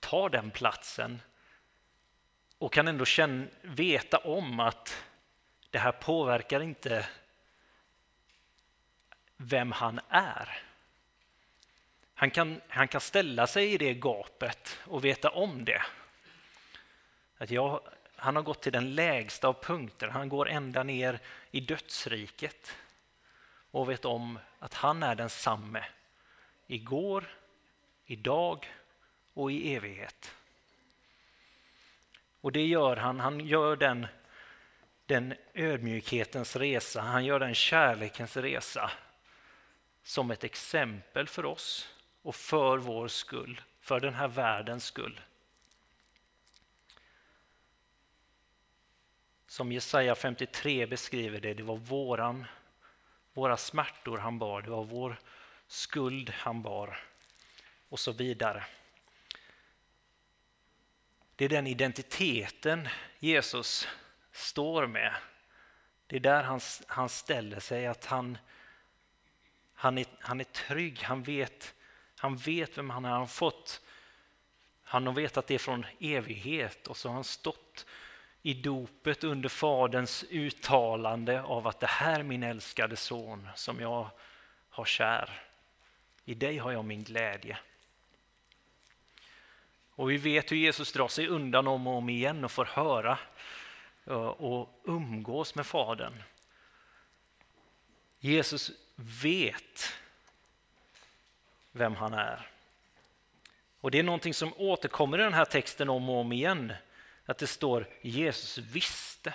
ta 0.00 0.28
den 0.28 0.50
platsen 0.50 1.22
och 2.58 2.72
kan 2.72 2.88
ändå 2.88 3.04
känna, 3.04 3.46
veta 3.62 4.18
om 4.18 4.60
att 4.60 5.04
det 5.70 5.78
här 5.78 5.92
påverkar 5.92 6.60
inte 6.60 7.08
vem 9.36 9.72
han 9.72 10.00
är. 10.08 10.69
Han 12.20 12.30
kan, 12.30 12.60
han 12.68 12.88
kan 12.88 13.00
ställa 13.00 13.46
sig 13.46 13.72
i 13.72 13.78
det 13.78 13.94
gapet 13.94 14.78
och 14.84 15.04
veta 15.04 15.30
om 15.30 15.64
det. 15.64 15.82
Att 17.38 17.50
jag, 17.50 17.80
han 18.16 18.36
har 18.36 18.42
gått 18.42 18.62
till 18.62 18.72
den 18.72 18.94
lägsta 18.94 19.48
av 19.48 19.62
punkter, 19.62 20.08
han 20.08 20.28
går 20.28 20.48
ända 20.48 20.82
ner 20.82 21.20
i 21.50 21.60
dödsriket 21.60 22.76
och 23.70 23.90
vet 23.90 24.04
om 24.04 24.38
att 24.58 24.74
han 24.74 25.02
är 25.02 25.14
densamme 25.14 25.84
igår, 26.66 27.24
idag 28.06 28.68
och 29.34 29.52
i 29.52 29.74
evighet. 29.74 30.34
Och 32.40 32.52
det 32.52 32.66
gör 32.66 32.96
han, 32.96 33.20
han 33.20 33.40
gör 33.40 33.76
den, 33.76 34.06
den 35.06 35.34
ödmjukhetens 35.54 36.56
resa, 36.56 37.00
han 37.00 37.24
gör 37.24 37.40
den 37.40 37.54
kärlekens 37.54 38.36
resa 38.36 38.90
som 40.02 40.30
ett 40.30 40.44
exempel 40.44 41.28
för 41.28 41.44
oss 41.44 41.88
och 42.22 42.34
för 42.34 42.78
vår 42.78 43.08
skull, 43.08 43.60
för 43.80 44.00
den 44.00 44.14
här 44.14 44.28
världens 44.28 44.84
skull. 44.84 45.20
Som 49.46 49.72
Jesaja 49.72 50.14
53 50.14 50.86
beskriver 50.86 51.40
det, 51.40 51.54
det 51.54 51.62
var 51.62 51.76
våran, 51.76 52.44
våra 53.32 53.56
smärtor 53.56 54.18
han 54.18 54.38
bar, 54.38 54.62
det 54.62 54.70
var 54.70 54.84
vår 54.84 55.20
skuld 55.66 56.30
han 56.30 56.62
bar 56.62 56.98
och 57.88 58.00
så 58.00 58.12
vidare. 58.12 58.64
Det 61.36 61.44
är 61.44 61.48
den 61.48 61.66
identiteten 61.66 62.88
Jesus 63.18 63.88
står 64.32 64.86
med. 64.86 65.14
Det 66.06 66.16
är 66.16 66.20
där 66.20 66.42
han, 66.42 66.60
han 66.86 67.08
ställer 67.08 67.60
sig, 67.60 67.86
att 67.86 68.04
han, 68.04 68.38
han, 69.74 69.98
är, 69.98 70.06
han 70.20 70.40
är 70.40 70.44
trygg, 70.44 71.02
han 71.02 71.22
vet, 71.22 71.74
han 72.20 72.36
vet 72.36 72.78
vem 72.78 72.90
han 72.90 73.04
är. 73.04 73.08
Han 73.08 73.20
har 73.20 73.26
fått, 73.26 73.80
han 74.82 75.06
har 75.06 75.14
vetat 75.14 75.46
det 75.46 75.58
från 75.58 75.86
evighet 76.00 76.86
och 76.86 76.96
så 76.96 77.08
har 77.08 77.14
han 77.14 77.24
stått 77.24 77.86
i 78.42 78.54
dopet 78.54 79.24
under 79.24 79.48
Faderns 79.48 80.24
uttalande 80.30 81.42
av 81.42 81.66
att 81.66 81.80
det 81.80 81.86
här 81.86 82.20
är 82.20 82.24
min 82.24 82.42
älskade 82.42 82.96
son 82.96 83.48
som 83.54 83.80
jag 83.80 84.10
har 84.70 84.84
kär. 84.84 85.42
I 86.24 86.34
dig 86.34 86.58
har 86.58 86.72
jag 86.72 86.84
min 86.84 87.04
glädje. 87.04 87.58
Och 89.90 90.10
vi 90.10 90.16
vet 90.16 90.52
hur 90.52 90.56
Jesus 90.56 90.92
drar 90.92 91.08
sig 91.08 91.26
undan 91.28 91.66
om 91.66 91.86
och 91.86 91.94
om 91.94 92.08
igen 92.08 92.44
och 92.44 92.52
får 92.52 92.64
höra 92.64 93.18
eh, 94.06 94.26
och 94.26 94.82
umgås 94.84 95.54
med 95.54 95.66
Fadern. 95.66 96.22
Jesus 98.18 98.70
vet 98.96 99.99
vem 101.72 101.94
han 101.94 102.14
är. 102.14 102.50
Och 103.80 103.90
Det 103.90 103.98
är 103.98 104.02
någonting 104.02 104.34
som 104.34 104.54
återkommer 104.56 105.18
i 105.18 105.22
den 105.22 105.34
här 105.34 105.44
texten 105.44 105.88
om 105.88 106.10
och 106.10 106.16
om 106.16 106.32
igen. 106.32 106.72
Att 107.26 107.38
det 107.38 107.46
står 107.46 107.88
Jesus 108.00 108.58
visste. 108.58 109.34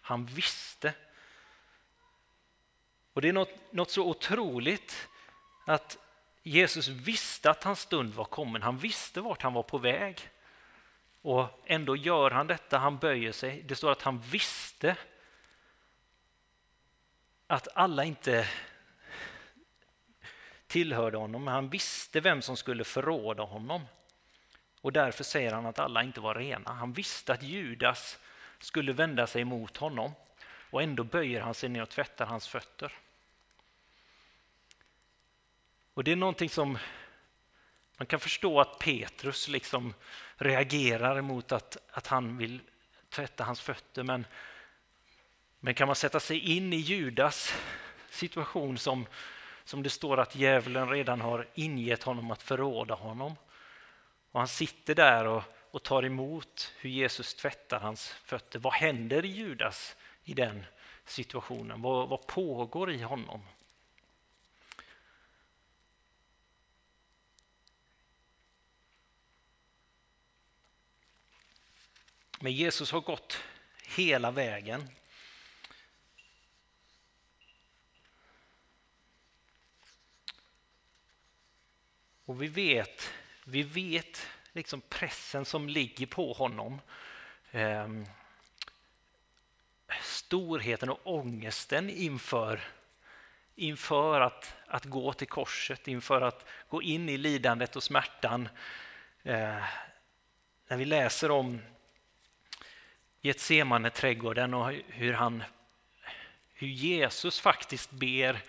Han 0.00 0.26
visste. 0.26 0.94
Och 3.12 3.22
Det 3.22 3.28
är 3.28 3.32
något, 3.32 3.72
något 3.72 3.90
så 3.90 4.04
otroligt 4.04 5.08
att 5.66 5.98
Jesus 6.42 6.88
visste 6.88 7.50
att 7.50 7.64
hans 7.64 7.80
stund 7.80 8.14
var 8.14 8.24
kommen. 8.24 8.62
Han 8.62 8.78
visste 8.78 9.20
vart 9.20 9.42
han 9.42 9.52
var 9.52 9.62
på 9.62 9.78
väg. 9.78 10.30
Och 11.22 11.62
ändå 11.66 11.96
gör 11.96 12.30
han 12.30 12.46
detta, 12.46 12.78
han 12.78 12.98
böjer 12.98 13.32
sig. 13.32 13.62
Det 13.62 13.76
står 13.76 13.92
att 13.92 14.02
han 14.02 14.20
visste 14.20 14.96
att 17.46 17.68
alla 17.74 18.04
inte 18.04 18.48
tillhörde 20.74 21.16
honom, 21.16 21.44
men 21.44 21.54
han 21.54 21.68
visste 21.68 22.20
vem 22.20 22.42
som 22.42 22.56
skulle 22.56 22.84
förråda 22.84 23.42
honom. 23.42 23.86
Och 24.80 24.92
därför 24.92 25.24
säger 25.24 25.52
han 25.52 25.66
att 25.66 25.78
alla 25.78 26.02
inte 26.02 26.20
var 26.20 26.34
rena. 26.34 26.72
Han 26.72 26.92
visste 26.92 27.32
att 27.32 27.42
Judas 27.42 28.18
skulle 28.58 28.92
vända 28.92 29.26
sig 29.26 29.44
mot 29.44 29.76
honom 29.76 30.12
och 30.70 30.82
ändå 30.82 31.04
böjer 31.04 31.40
han 31.40 31.54
sig 31.54 31.68
ner 31.68 31.82
och 31.82 31.88
tvättar 31.88 32.26
hans 32.26 32.48
fötter. 32.48 32.92
Och 35.94 36.04
det 36.04 36.12
är 36.12 36.16
någonting 36.16 36.50
som 36.50 36.78
man 37.96 38.06
kan 38.06 38.20
förstå 38.20 38.60
att 38.60 38.78
Petrus 38.78 39.48
liksom 39.48 39.94
reagerar 40.36 41.20
mot 41.20 41.52
att, 41.52 41.76
att 41.90 42.06
han 42.06 42.36
vill 42.36 42.60
tvätta 43.08 43.44
hans 43.44 43.60
fötter. 43.60 44.02
Men, 44.02 44.26
men 45.60 45.74
kan 45.74 45.86
man 45.86 45.96
sätta 45.96 46.20
sig 46.20 46.38
in 46.38 46.72
i 46.72 46.76
Judas 46.76 47.54
situation 48.10 48.78
som, 48.78 49.06
som 49.64 49.82
det 49.82 49.90
står 49.90 50.20
att 50.20 50.36
djävulen 50.36 50.88
redan 50.88 51.20
har 51.20 51.48
ingett 51.54 52.02
honom 52.02 52.30
att 52.30 52.42
förråda 52.42 52.94
honom. 52.94 53.36
Och 54.30 54.40
han 54.40 54.48
sitter 54.48 54.94
där 54.94 55.26
och, 55.26 55.42
och 55.70 55.82
tar 55.82 56.04
emot 56.04 56.72
hur 56.78 56.90
Jesus 56.90 57.34
tvättar 57.34 57.80
hans 57.80 58.08
fötter. 58.08 58.58
Vad 58.58 58.72
händer 58.72 59.24
i 59.24 59.28
Judas 59.28 59.96
i 60.24 60.34
den 60.34 60.64
situationen? 61.04 61.82
Vad, 61.82 62.08
vad 62.08 62.26
pågår 62.26 62.90
i 62.90 63.02
honom? 63.02 63.40
Men 72.40 72.52
Jesus 72.52 72.92
har 72.92 73.00
gått 73.00 73.38
hela 73.96 74.30
vägen 74.30 74.88
Och 82.26 82.42
vi 82.42 82.46
vet, 82.46 83.10
vi 83.44 83.62
vet 83.62 84.26
liksom 84.52 84.80
pressen 84.80 85.44
som 85.44 85.68
ligger 85.68 86.06
på 86.06 86.32
honom. 86.32 86.80
Ehm, 87.52 88.06
storheten 90.02 90.88
och 90.88 91.00
ångesten 91.04 91.90
inför, 91.90 92.60
inför 93.54 94.20
att, 94.20 94.54
att 94.66 94.84
gå 94.84 95.12
till 95.12 95.28
korset, 95.28 95.88
inför 95.88 96.20
att 96.20 96.46
gå 96.68 96.82
in 96.82 97.08
i 97.08 97.16
lidandet 97.16 97.76
och 97.76 97.82
smärtan. 97.82 98.48
Ehm, 99.22 99.62
när 100.68 100.76
vi 100.76 100.84
läser 100.84 101.30
om 101.30 101.60
Getsemane 103.20 103.90
trädgården 103.90 104.54
och 104.54 104.72
hur, 104.86 105.12
han, 105.12 105.42
hur 106.54 106.68
Jesus 106.68 107.40
faktiskt 107.40 107.90
ber 107.90 108.42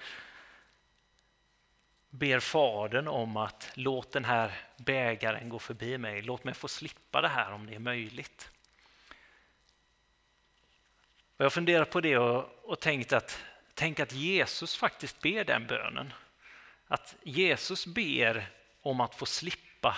ber 2.16 2.40
Fadern 2.40 3.08
om 3.08 3.38
att 3.38 3.72
låt 3.74 4.12
den 4.12 4.26
här 4.26 4.52
bägaren 4.78 5.50
gå 5.50 5.60
förbi 5.60 5.98
mig. 5.98 6.22
Låt 6.22 6.44
mig 6.44 6.54
få 6.54 6.68
slippa 6.68 7.22
det 7.22 7.28
här 7.28 7.52
om 7.52 7.66
det 7.66 7.76
är 7.76 7.80
möjligt. 7.80 8.50
Och 11.38 11.46
jag 11.46 11.54
funderar 11.54 11.86
på 11.86 12.02
det 12.02 12.18
och, 12.18 12.60
och 12.64 12.80
tänkt 12.80 13.14
att, 13.14 13.44
tänk 13.74 14.00
att 14.00 14.12
Jesus 14.12 14.76
faktiskt 14.76 15.20
ber 15.22 15.44
den 15.44 15.68
bönen. 15.68 16.14
Att 16.88 17.16
Jesus 17.24 17.86
ber 17.86 18.50
om 18.82 19.02
att 19.02 19.16
få 19.16 19.26
slippa 19.26 19.98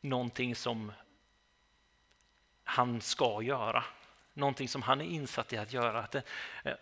någonting 0.00 0.56
som 0.56 0.92
han 2.64 3.00
ska 3.00 3.42
göra. 3.42 3.84
Någonting 4.34 4.68
som 4.68 4.82
han 4.82 5.00
är 5.00 5.04
insatt 5.04 5.52
i 5.52 5.56
att 5.56 5.72
göra. 5.72 6.06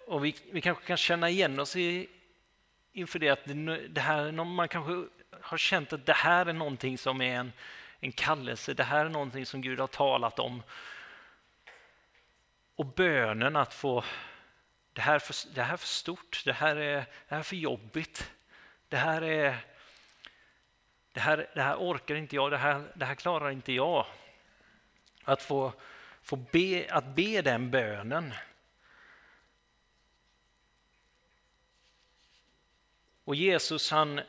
Och 0.06 0.24
vi, 0.24 0.34
vi 0.50 0.60
kanske 0.60 0.86
kan 0.86 0.96
känna 0.96 1.30
igen 1.30 1.60
oss 1.60 1.76
i, 1.76 2.08
inför 2.92 3.18
det 3.18 3.28
att 3.28 3.44
det 3.88 4.00
här, 4.00 4.32
man 4.32 4.68
kanske 4.68 5.04
har 5.40 5.58
känt 5.58 5.92
att 5.92 6.06
det 6.06 6.12
här 6.12 6.46
är 6.46 6.52
någonting 6.52 6.98
som 6.98 7.20
är 7.20 7.34
en, 7.34 7.52
en 8.00 8.12
kallelse, 8.12 8.74
det 8.74 8.84
här 8.84 9.04
är 9.04 9.08
någonting 9.08 9.46
som 9.46 9.60
Gud 9.60 9.80
har 9.80 9.86
talat 9.86 10.38
om. 10.38 10.62
Och 12.76 12.86
bönen 12.86 13.56
att 13.56 13.74
få, 13.74 14.04
det 14.92 15.00
här, 15.00 15.14
är 15.14 15.18
för, 15.18 15.54
det 15.54 15.62
här 15.62 15.72
är 15.72 15.76
för 15.76 15.86
stort, 15.86 16.42
det 16.44 16.52
här 16.52 16.76
är, 16.76 16.96
det 16.96 17.06
här 17.28 17.38
är 17.38 17.42
för 17.42 17.56
jobbigt, 17.56 18.30
det 18.88 18.96
här 18.96 19.22
är 19.22 19.56
det 21.12 21.20
här, 21.20 21.50
det 21.54 21.62
här 21.62 21.76
orkar 21.76 22.14
inte 22.14 22.36
jag, 22.36 22.50
det 22.50 22.56
här, 22.56 22.92
det 22.94 23.04
här 23.04 23.14
klarar 23.14 23.50
inte 23.50 23.72
jag. 23.72 24.06
Att 25.24 25.42
få, 25.42 25.72
få 26.22 26.36
be, 26.36 26.86
att 26.90 27.04
be 27.04 27.42
den 27.42 27.70
bönen 27.70 28.34
Och 33.30 33.36
Jesus 33.36 33.90
han, 33.90 34.20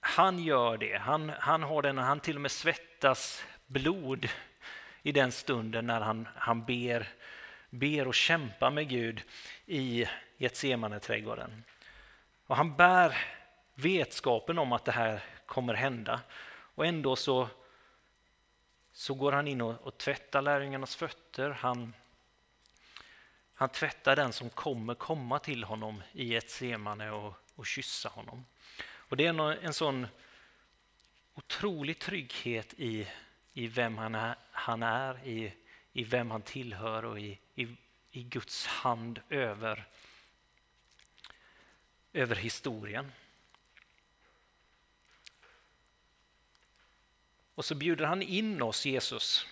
han 0.00 0.38
gör 0.38 0.76
det. 0.76 0.98
Han, 0.98 1.32
han 1.38 1.62
har 1.62 1.82
den, 1.82 1.98
han 1.98 2.20
till 2.20 2.36
och 2.36 2.40
med 2.40 2.50
svettas 2.50 3.44
blod 3.66 4.28
i 5.02 5.12
den 5.12 5.32
stunden 5.32 5.86
när 5.86 6.00
han, 6.00 6.28
han 6.36 6.64
ber, 6.64 7.08
ber 7.70 8.08
och 8.08 8.14
kämpar 8.14 8.70
med 8.70 8.88
Gud 8.88 9.22
i 9.66 10.06
Getsemane-trädgården. 10.38 11.62
Och 12.46 12.56
han 12.56 12.76
bär 12.76 13.16
vetskapen 13.74 14.58
om 14.58 14.72
att 14.72 14.84
det 14.84 14.92
här 14.92 15.24
kommer 15.46 15.74
hända. 15.74 16.20
Och 16.74 16.86
ändå 16.86 17.16
så, 17.16 17.48
så 18.92 19.14
går 19.14 19.32
han 19.32 19.48
in 19.48 19.60
och, 19.60 19.74
och 19.82 19.98
tvättar 19.98 20.42
lärjungarnas 20.42 20.96
fötter. 20.96 21.50
Han, 21.50 21.94
han 23.54 23.68
tvättar 23.68 24.16
den 24.16 24.32
som 24.32 24.50
kommer 24.50 24.94
komma 24.94 25.38
till 25.38 25.64
honom 25.64 26.02
i 26.12 26.36
ett 26.36 26.50
semane 26.50 27.10
och, 27.10 27.34
och 27.60 27.66
kyssa 27.66 28.08
honom. 28.08 28.44
Och 28.82 29.16
Det 29.16 29.26
är 29.26 29.64
en, 29.64 29.74
sån 29.74 30.06
otrolig 31.34 31.98
trygghet 31.98 32.74
i, 32.74 33.08
i 33.52 33.66
vem 33.66 33.98
han 33.98 34.14
är, 34.14 34.36
han 34.50 34.82
är 34.82 35.26
i, 35.26 35.52
i 35.92 36.04
vem 36.04 36.30
han 36.30 36.42
tillhör 36.42 37.04
och 37.04 37.20
i, 37.20 37.38
i, 37.54 37.76
i 38.10 38.22
Guds 38.22 38.66
hand 38.66 39.20
över, 39.30 39.86
över 42.12 42.36
historien. 42.36 43.12
Och 47.54 47.64
så 47.64 47.74
bjuder 47.74 48.04
han 48.04 48.22
in 48.22 48.62
oss, 48.62 48.86
Jesus, 48.86 49.46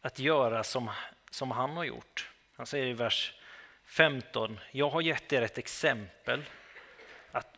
att 0.00 0.18
göra 0.18 0.64
som, 0.64 0.90
som 1.30 1.50
han 1.50 1.76
har 1.76 1.84
gjort. 1.84 2.30
Han 2.56 2.66
säger 2.66 2.86
i 2.86 2.92
vers 2.92 3.34
15. 3.86 4.60
Jag 4.70 4.90
har 4.90 5.00
gett 5.00 5.32
er 5.32 5.42
ett 5.42 5.58
exempel 5.58 6.44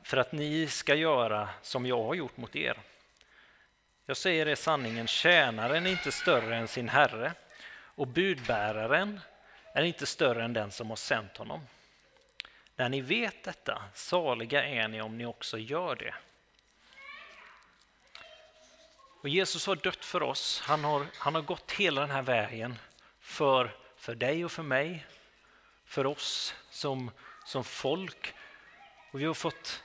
för 0.02 0.16
att 0.16 0.32
ni 0.32 0.66
ska 0.66 0.94
göra 0.94 1.48
som 1.62 1.86
jag 1.86 2.02
har 2.02 2.14
gjort 2.14 2.36
mot 2.36 2.56
er. 2.56 2.78
Jag 4.06 4.16
säger 4.16 4.48
er 4.48 4.54
sanningen, 4.54 5.06
tjänaren 5.06 5.86
är 5.86 5.90
inte 5.90 6.12
större 6.12 6.56
än 6.56 6.68
sin 6.68 6.88
herre 6.88 7.32
och 7.70 8.06
budbäraren 8.06 9.20
är 9.72 9.82
inte 9.82 10.06
större 10.06 10.44
än 10.44 10.52
den 10.52 10.70
som 10.70 10.88
har 10.88 10.96
sänt 10.96 11.36
honom. 11.36 11.60
När 12.76 12.88
ni 12.88 13.00
vet 13.00 13.44
detta, 13.44 13.82
saliga 13.94 14.64
är 14.64 14.88
ni 14.88 15.00
om 15.00 15.18
ni 15.18 15.26
också 15.26 15.58
gör 15.58 15.96
det. 15.96 16.14
Och 19.20 19.28
Jesus 19.28 19.66
har 19.66 19.76
dött 19.76 20.04
för 20.04 20.22
oss, 20.22 20.62
han 20.64 20.84
har, 20.84 21.06
han 21.18 21.34
har 21.34 21.42
gått 21.42 21.72
hela 21.72 22.00
den 22.00 22.10
här 22.10 22.22
vägen 22.22 22.78
för, 23.20 23.76
för 23.96 24.14
dig 24.14 24.44
och 24.44 24.52
för 24.52 24.62
mig, 24.62 25.06
för 25.88 26.06
oss 26.06 26.54
som, 26.70 27.10
som 27.44 27.64
folk. 27.64 28.34
Och 29.12 29.20
vi 29.20 29.24
har 29.24 29.34
fått 29.34 29.82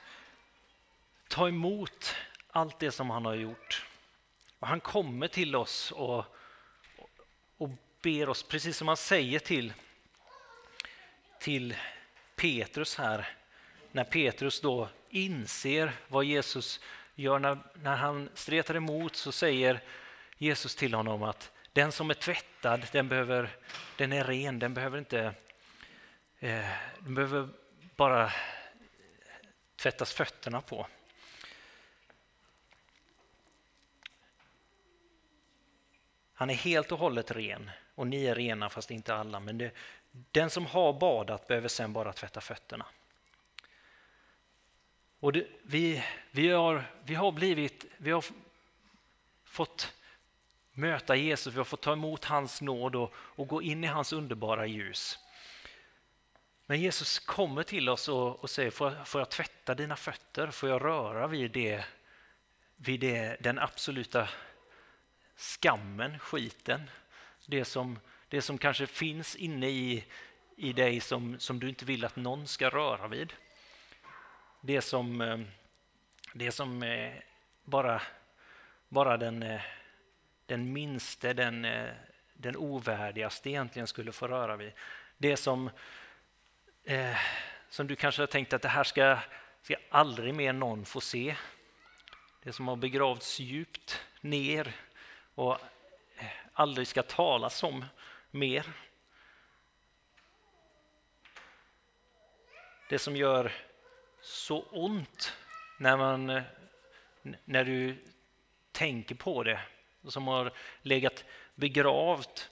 ta 1.28 1.48
emot 1.48 2.14
allt 2.50 2.78
det 2.78 2.90
som 2.90 3.10
han 3.10 3.24
har 3.24 3.34
gjort. 3.34 3.86
Och 4.58 4.68
han 4.68 4.80
kommer 4.80 5.28
till 5.28 5.56
oss 5.56 5.92
och, 5.92 6.24
och 7.56 7.70
ber 8.02 8.28
oss, 8.28 8.42
precis 8.42 8.76
som 8.76 8.88
han 8.88 8.96
säger 8.96 9.38
till, 9.38 9.72
till 11.38 11.76
Petrus 12.36 12.96
här, 12.96 13.28
när 13.92 14.04
Petrus 14.04 14.60
då 14.60 14.88
inser 15.10 15.92
vad 16.08 16.24
Jesus 16.24 16.80
gör. 17.14 17.38
När, 17.38 17.58
när 17.74 17.96
han 17.96 18.28
stretar 18.34 18.74
emot 18.74 19.16
så 19.16 19.32
säger 19.32 19.82
Jesus 20.38 20.76
till 20.76 20.94
honom 20.94 21.22
att 21.22 21.50
den 21.72 21.92
som 21.92 22.10
är 22.10 22.14
tvättad, 22.14 22.86
den, 22.92 23.08
behöver, 23.08 23.56
den 23.96 24.12
är 24.12 24.24
ren, 24.24 24.58
den 24.58 24.74
behöver 24.74 24.98
inte 24.98 25.34
Eh, 26.44 26.66
de 27.00 27.14
behöver 27.14 27.48
bara 27.96 28.32
tvättas 29.76 30.12
fötterna 30.12 30.60
på. 30.60 30.86
Han 36.34 36.50
är 36.50 36.54
helt 36.54 36.92
och 36.92 36.98
hållet 36.98 37.30
ren 37.30 37.70
och 37.94 38.06
ni 38.06 38.24
är 38.24 38.34
rena 38.34 38.68
fast 38.68 38.90
inte 38.90 39.14
alla. 39.14 39.40
Men 39.40 39.58
det, 39.58 39.70
den 40.10 40.50
som 40.50 40.66
har 40.66 40.92
badat 40.92 41.46
behöver 41.46 41.68
sen 41.68 41.92
bara 41.92 42.12
tvätta 42.12 42.40
fötterna. 42.40 42.86
Och 45.20 45.32
det, 45.32 45.46
vi, 45.62 46.04
vi, 46.30 46.50
har, 46.50 46.84
vi 47.04 47.14
har 47.14 47.32
blivit, 47.32 47.84
vi 47.96 48.10
har 48.10 48.24
fått 49.44 49.94
möta 50.72 51.16
Jesus, 51.16 51.54
vi 51.54 51.58
har 51.58 51.64
fått 51.64 51.82
ta 51.82 51.92
emot 51.92 52.24
hans 52.24 52.60
nåd 52.60 52.96
och, 52.96 53.14
och 53.14 53.48
gå 53.48 53.62
in 53.62 53.84
i 53.84 53.86
hans 53.86 54.12
underbara 54.12 54.66
ljus. 54.66 55.18
Men 56.66 56.80
Jesus 56.80 57.18
kommer 57.18 57.62
till 57.62 57.88
oss 57.88 58.08
och, 58.08 58.40
och 58.40 58.50
säger, 58.50 58.70
får 58.70 58.92
jag, 58.92 59.08
får 59.08 59.20
jag, 59.20 59.30
tvätta 59.30 59.74
dina 59.74 59.96
fötter? 59.96 60.50
Får 60.50 60.68
jag 60.68 60.84
röra 60.84 61.26
vid, 61.26 61.50
det, 61.50 61.84
vid 62.76 63.00
det, 63.00 63.36
den 63.40 63.58
absoluta 63.58 64.28
skammen, 65.36 66.18
skiten? 66.18 66.90
Det 67.46 67.64
som, 67.64 67.98
det 68.28 68.42
som 68.42 68.58
kanske 68.58 68.86
finns 68.86 69.36
inne 69.36 69.68
i, 69.68 70.04
i 70.56 70.72
dig 70.72 71.00
som, 71.00 71.38
som 71.38 71.60
du 71.60 71.68
inte 71.68 71.84
vill 71.84 72.04
att 72.04 72.16
någon 72.16 72.46
ska 72.46 72.68
röra 72.68 73.08
vid. 73.08 73.32
Det 74.60 74.80
som, 74.80 75.20
eh, 75.20 75.38
det 76.32 76.52
som 76.52 76.82
eh, 76.82 77.12
bara, 77.64 78.02
bara 78.88 79.16
den, 79.16 79.42
eh, 79.42 79.60
den 80.46 80.72
minste, 80.72 81.32
den, 81.32 81.66
den 82.34 82.56
ovärdigaste 82.56 83.50
egentligen 83.50 83.86
skulle 83.86 84.12
få 84.12 84.28
röra 84.28 84.56
vid. 84.56 84.72
Det 85.18 85.36
som 85.36 85.70
eh, 86.84 87.16
som 87.68 87.86
du 87.86 87.96
kanske 87.96 88.22
har 88.22 88.26
tänkt 88.26 88.52
att 88.52 88.62
det 88.62 88.68
här 88.68 88.84
ska, 88.84 89.18
ska 89.62 89.76
aldrig 89.90 90.34
mer 90.34 90.52
någon 90.52 90.84
få 90.84 91.00
se. 91.00 91.36
Det 92.42 92.52
som 92.52 92.68
har 92.68 92.76
begravts 92.76 93.40
djupt 93.40 94.02
ner 94.20 94.72
och 95.34 95.52
eh, 96.16 96.26
aldrig 96.52 96.86
ska 96.86 97.02
talas 97.02 97.62
om 97.62 97.84
mer. 98.30 98.66
Det 102.88 102.98
som 102.98 103.16
gör 103.16 103.52
så 104.20 104.62
ont 104.62 105.36
när, 105.78 105.96
man, 105.96 106.30
eh, 106.30 106.42
när 107.44 107.64
du 107.64 108.04
tänker 108.72 109.14
på 109.14 109.42
det 109.42 109.60
som 110.08 110.26
har 110.26 110.52
legat 110.82 111.24
begravt 111.54 112.50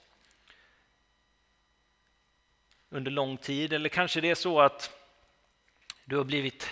under 2.93 3.11
lång 3.11 3.37
tid. 3.37 3.73
Eller 3.73 3.89
kanske 3.89 4.21
det 4.21 4.29
är 4.29 4.35
så 4.35 4.61
att 4.61 4.91
du 6.05 6.17
har 6.17 6.23
blivit 6.23 6.69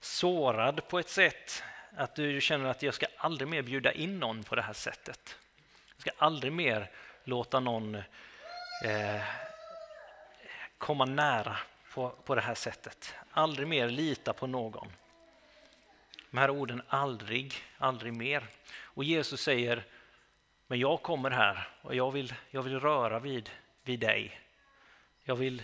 sårad 0.00 0.88
på 0.88 0.98
ett 0.98 1.08
sätt 1.08 1.62
att 1.96 2.14
du 2.14 2.40
känner 2.40 2.70
att 2.70 2.82
jag 2.82 2.94
ska 2.94 3.06
aldrig 3.16 3.48
mer 3.48 3.62
bjuda 3.62 3.92
in 3.92 4.18
någon 4.18 4.44
på 4.44 4.54
det 4.54 4.62
här 4.62 4.72
sättet. 4.72 5.36
Jag 5.94 6.00
ska 6.00 6.10
aldrig 6.24 6.52
mer 6.52 6.90
låta 7.24 7.60
någon 7.60 7.94
eh, 8.84 9.22
komma 10.78 11.04
nära 11.04 11.56
på, 11.94 12.10
på 12.10 12.34
det 12.34 12.40
här 12.40 12.54
sättet. 12.54 13.14
Aldrig 13.30 13.68
mer 13.68 13.88
lita 13.88 14.32
på 14.32 14.46
någon. 14.46 14.92
De 16.30 16.38
här 16.38 16.50
orden 16.50 16.82
aldrig, 16.88 17.54
aldrig 17.78 18.12
mer. 18.12 18.46
Och 18.82 19.04
Jesus 19.04 19.40
säger, 19.40 19.84
men 20.66 20.78
jag 20.78 21.02
kommer 21.02 21.30
här 21.30 21.68
och 21.82 21.94
jag 21.94 22.10
vill, 22.10 22.34
jag 22.50 22.62
vill 22.62 22.80
röra 22.80 23.18
vid, 23.18 23.50
vid 23.84 24.00
dig. 24.00 24.43
Jag 25.26 25.36
vill, 25.36 25.62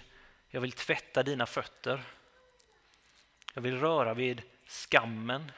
jag 0.49 0.61
vill 0.61 0.73
tvätta 0.73 1.23
dina 1.23 1.47
fötter. 1.47 2.03
Jag 3.55 3.63
vill 3.63 3.81
röra 3.81 4.15
vid 4.15 4.43
skammen, 4.67 5.53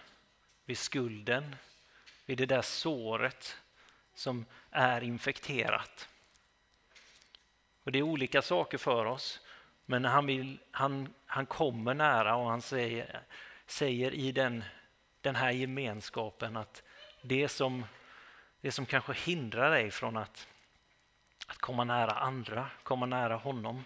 vid 0.65 0.79
skulden, 0.79 1.57
vid 2.27 2.39
det 2.39 2.47
där 2.47 2.63
såret 2.63 3.57
som 4.15 4.47
är 4.71 5.01
infekterat. 5.05 6.09
Och 7.85 7.93
Det 7.93 7.99
är 7.99 8.03
olika 8.03 8.43
saker 8.43 8.79
för 8.79 9.05
oss, 9.05 9.41
men 9.85 10.05
han, 10.05 10.27
vill, 10.27 10.59
han, 10.71 11.15
han 11.27 11.47
kommer 11.47 11.95
nära 11.95 12.37
och 12.37 12.51
han 12.51 12.63
säger, 12.63 13.23
säger 13.67 14.15
i 14.15 14.33
den, 14.33 14.65
den 15.21 15.37
här 15.37 15.51
gemenskapen 15.51 16.57
att 16.57 16.83
det 17.23 17.49
som, 17.49 17.85
det 18.61 18.73
som 18.73 18.87
kanske 18.87 19.13
hindrar 19.13 19.71
dig 19.71 19.91
från 19.91 20.17
att, 20.17 20.49
att 21.53 21.59
komma 21.59 21.85
nära 21.85 22.13
andra, 22.13 22.71
komma 22.83 23.07
nära 23.07 23.37
honom, 23.37 23.85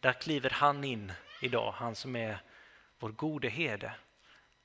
där 0.00 0.12
kliver 0.12 0.50
han 0.50 0.84
in 0.84 1.12
idag, 1.42 1.72
han 1.72 1.94
som 1.94 2.16
är 2.16 2.38
vår 2.98 3.10
gode 3.10 3.48
herde. 3.48 3.94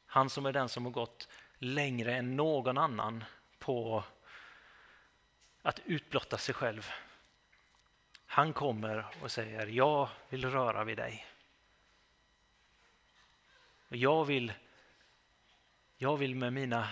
Han 0.06 0.30
som 0.30 0.46
är 0.46 0.54
den 0.54 0.70
som 0.70 0.86
har 0.86 0.92
gått 0.92 1.28
längre 1.58 2.16
än 2.16 2.36
någon 2.36 2.78
annan 2.78 3.24
på 3.60 4.04
att 5.62 5.80
utblotta 5.86 6.38
sig 6.38 6.56
själv. 6.56 6.92
Han 8.26 8.54
kommer 8.54 9.06
och 9.22 9.32
säger 9.32 9.68
jag 9.68 10.10
vill 10.30 10.52
röra 10.52 10.84
vid 10.84 10.98
dig. 10.98 11.26
Och 13.90 13.96
jag 13.96 14.26
vill, 14.26 14.54
jag 15.98 16.18
vill 16.18 16.36
med 16.36 16.54
mina 16.54 16.90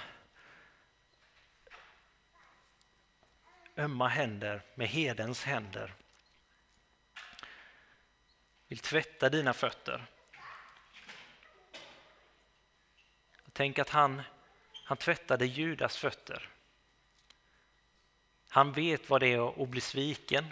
ömma 3.78 4.08
händer, 4.08 4.62
med 4.76 4.88
hedens 4.88 5.44
händer, 5.44 5.94
vill 8.68 8.80
tvätta 8.80 9.30
dina 9.30 9.54
fötter. 9.54 10.06
Tänk 13.54 13.80
att 13.80 13.90
han, 13.90 14.22
han 14.84 14.98
tvättade 14.98 15.46
Judas 15.46 15.98
fötter. 15.98 16.50
Han 18.50 18.72
vet 18.72 19.10
vad 19.10 19.22
det 19.22 19.28
är 19.28 19.64
att 19.64 19.70
bli 19.70 19.82
sviken. 19.82 20.46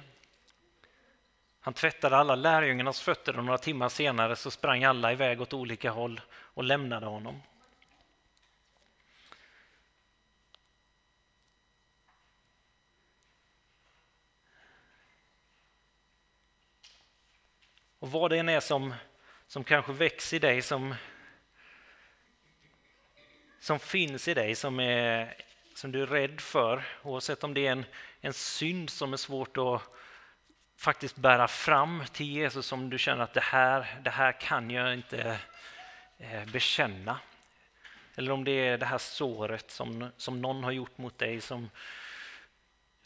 Han 1.60 1.74
tvättade 1.74 2.18
alla 2.18 2.36
lärjungarnas 2.36 3.02
fötter 3.02 3.38
och 3.38 3.44
några 3.44 3.58
timmar 3.58 3.90
senare 3.90 4.36
så 4.36 4.52
sprang 4.52 4.84
alla 4.84 5.12
iväg 5.12 5.42
åt 5.42 5.54
olika 5.54 5.92
håll 5.92 6.22
och 6.32 6.64
lämnade 6.64 7.06
honom. 7.06 7.42
Och 18.06 18.12
vad 18.12 18.32
det 18.32 18.38
än 18.38 18.50
är 18.50 18.60
som, 18.60 18.94
som 19.48 19.64
kanske 19.64 19.92
växer 19.92 20.38
i 20.38 20.40
dig, 20.40 20.62
som, 20.62 20.96
som 23.60 23.80
finns 23.80 24.28
i 24.28 24.34
dig, 24.34 24.56
som, 24.56 24.80
är, 24.80 25.34
som 25.76 25.92
du 25.92 26.02
är 26.02 26.08
rädd 26.08 26.42
för, 26.42 26.84
oavsett 27.04 27.44
om 27.44 27.54
det 27.54 27.68
är 27.68 27.72
en, 27.72 27.86
en 28.22 28.34
synd 28.34 28.90
som 28.90 29.14
är 29.14 29.18
svårt 29.18 29.58
att 29.58 29.82
faktiskt 30.78 31.16
bära 31.16 31.48
fram 31.48 32.04
till 32.12 32.26
Jesus 32.26 32.66
som 32.66 32.90
du 32.90 32.98
känner 32.98 33.24
att 33.24 33.34
det 33.34 33.44
här, 33.44 34.00
det 34.04 34.10
här 34.10 34.32
kan 34.32 34.72
jag 34.72 34.94
inte 34.94 35.40
eh, 36.18 36.46
bekänna. 36.46 37.20
Eller 38.16 38.32
om 38.32 38.44
det 38.44 38.52
är 38.52 38.78
det 38.78 38.86
här 38.86 38.98
såret 38.98 39.72
som, 39.72 40.10
som 40.18 40.42
någon 40.42 40.64
har 40.64 40.72
gjort 40.72 40.98
mot 40.98 41.18
dig 41.18 41.42
som 41.42 41.70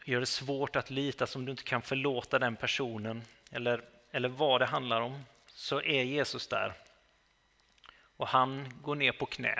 gör 0.06 0.20
det 0.20 0.26
svårt 0.26 0.76
att 0.76 0.90
lita, 0.90 1.28
som 1.28 1.46
du 1.46 1.52
inte 1.52 1.64
kan 1.64 1.82
förlåta 1.82 2.40
den 2.40 2.56
personen. 2.56 3.24
Eller 3.52 3.99
eller 4.12 4.30
vad 4.30 4.62
det 4.62 4.65
handlar 4.65 5.02
om, 5.02 5.26
så 5.48 5.82
är 5.82 6.04
Jesus 6.04 6.48
där. 6.48 6.74
Och 8.17 8.28
han 8.28 8.82
går 8.82 8.95
ner 8.95 9.12
på 9.12 9.26
knä. 9.26 9.56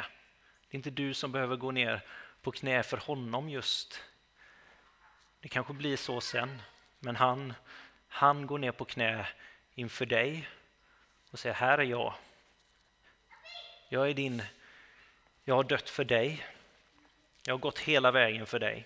Det 0.70 0.76
är 0.76 0.76
inte 0.76 0.90
du 0.90 1.14
som 1.14 1.32
behöver 1.32 1.56
gå 1.56 1.72
ner 1.72 2.02
på 2.42 2.52
knä 2.52 2.84
för 2.84 2.98
honom 2.98 3.50
just. 3.50 4.04
Det 5.40 5.50
kanske 5.50 5.74
blir 5.74 5.98
så 5.98 6.22
sen, 6.22 6.62
men 7.00 7.16
han, 7.16 7.54
han 8.08 8.48
går 8.48 8.58
ner 8.58 8.72
på 8.72 8.86
knä 8.86 9.28
inför 9.76 10.06
dig 10.06 10.50
och 11.32 11.40
säger 11.40 11.56
här 11.56 11.78
är 11.78 11.84
jag. 11.84 12.14
Jag 13.90 14.10
är 14.10 14.14
din, 14.14 14.44
jag 15.44 15.56
har 15.56 15.64
dött 15.64 15.90
för 15.90 16.04
dig. 16.04 16.46
Jag 17.46 17.54
har 17.54 17.60
gått 17.60 17.80
hela 17.80 18.12
vägen 18.12 18.46
för 18.46 18.60
dig. 18.60 18.86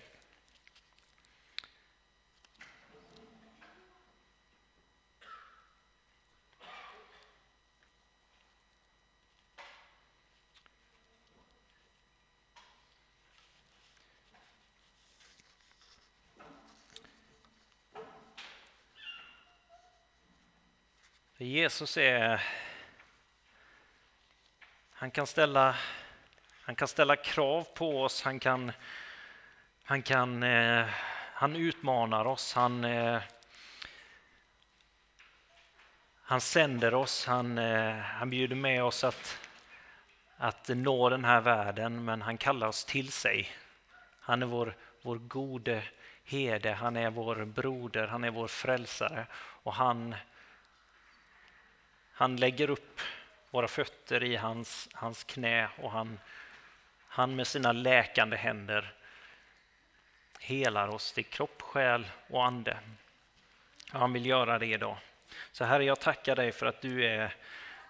Jesus 21.64 21.96
är... 21.96 22.42
Han 24.92 25.10
kan 25.10 25.26
ställa, 25.26 25.76
han 26.62 26.74
kan 26.74 26.88
ställa 26.88 27.16
krav 27.16 27.66
på 27.74 28.02
oss, 28.02 28.22
han 28.22 28.40
kan... 28.40 28.72
Han, 29.84 30.02
kan, 30.02 30.42
eh, 30.42 30.86
han 31.32 31.56
utmanar 31.56 32.24
oss, 32.24 32.54
han... 32.54 32.84
Eh, 32.84 33.20
han 36.22 36.40
sänder 36.40 36.94
oss, 36.94 37.26
han, 37.26 37.58
eh, 37.58 37.96
han 37.96 38.30
bjuder 38.30 38.56
med 38.56 38.84
oss 38.84 39.04
att, 39.04 39.38
att 40.36 40.68
nå 40.68 41.08
den 41.08 41.24
här 41.24 41.40
världen, 41.40 42.04
men 42.04 42.22
han 42.22 42.38
kallar 42.38 42.66
oss 42.66 42.84
till 42.84 43.12
sig. 43.12 43.48
Han 44.20 44.42
är 44.42 44.46
vår, 44.46 44.76
vår 45.02 45.16
gode 45.16 45.82
herde, 46.24 46.72
han 46.72 46.96
är 46.96 47.10
vår 47.10 47.44
broder, 47.44 48.06
han 48.06 48.24
är 48.24 48.30
vår 48.30 48.48
frälsare 48.48 49.26
och 49.36 49.74
han 49.74 50.14
han 52.14 52.36
lägger 52.36 52.70
upp 52.70 53.00
våra 53.50 53.68
fötter 53.68 54.24
i 54.24 54.36
hans, 54.36 54.88
hans 54.92 55.24
knä 55.24 55.68
och 55.78 55.90
han, 55.90 56.18
han 57.08 57.36
med 57.36 57.46
sina 57.46 57.72
läkande 57.72 58.36
händer 58.36 58.94
helar 60.44 60.88
oss 60.88 61.12
till 61.12 61.24
kropp, 61.24 61.62
själ 61.62 62.06
och 62.26 62.44
ande. 62.44 62.78
Och 63.92 63.98
han 64.00 64.12
vill 64.12 64.26
göra 64.26 64.58
det 64.58 64.66
idag. 64.66 64.96
Så 65.52 65.64
Herre, 65.64 65.84
jag 65.84 66.00
tackar 66.00 66.36
dig 66.36 66.52
för 66.52 66.66
att 66.66 66.80
du 66.80 67.06
är, 67.06 67.34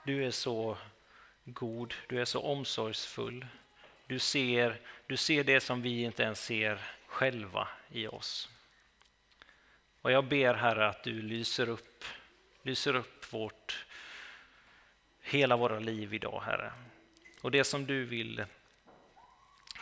du 0.05 0.27
är 0.27 0.31
så 0.31 0.77
god, 1.45 1.95
du 2.09 2.21
är 2.21 2.25
så 2.25 2.41
omsorgsfull. 2.41 3.47
Du 4.07 4.19
ser, 4.19 4.81
du 5.07 5.17
ser 5.17 5.45
det 5.45 5.61
som 5.61 5.83
vi 5.83 6.03
inte 6.03 6.23
ens 6.23 6.45
ser 6.45 6.81
själva 7.07 7.69
i 7.89 8.07
oss. 8.07 8.49
Och 10.03 10.13
jag 10.13 10.25
ber 10.25 10.55
Herre 10.55 10.89
att 10.89 11.03
du 11.03 11.23
lyser 11.23 11.69
upp, 11.69 12.05
lyser 12.63 12.97
upp 12.97 13.33
vårt 13.33 13.87
hela 15.25 15.57
våra 15.57 15.79
liv 15.79 16.15
idag, 16.15 16.43
Herre. 16.47 16.73
Och 17.41 17.51
det 17.51 17.65
som 17.65 17.87
du 17.87 18.05
vill, 18.05 18.45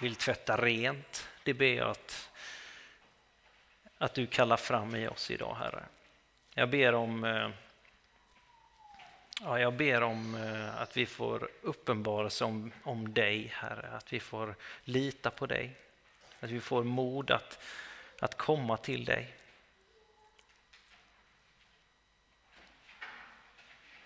vill 0.01 0.15
tvätta 0.15 0.57
rent, 0.57 1.29
det 1.45 1.55
ber 1.55 1.75
jag 1.75 1.91
att, 1.91 2.31
att 3.99 4.15
du 4.15 4.27
kallar 4.27 4.57
fram 4.57 4.95
i 4.95 5.09
oss 5.09 5.31
idag, 5.31 5.55
Herre. 5.55 5.85
Jag 6.55 6.71
ber 6.71 6.95
om 6.95 7.25
eh, 7.25 7.49
Ja, 9.45 9.61
jag 9.61 9.75
ber 9.75 10.03
om 10.03 10.35
eh, 10.35 10.81
att 10.81 10.97
vi 10.97 11.07
får 11.07 11.49
uppenbarelse 11.63 12.45
om, 12.45 12.73
om 12.83 13.15
dig, 13.15 13.53
Herre. 13.55 13.89
Att 13.97 14.13
vi 14.13 14.21
får 14.21 14.55
lita 14.85 15.31
på 15.31 15.47
dig. 15.47 15.77
Att 16.41 16.51
vi 16.51 16.61
får 16.61 16.85
mod 16.85 17.31
att, 17.31 17.59
att 18.21 18.37
komma 18.37 18.77
till 18.77 19.05
dig. 19.05 19.35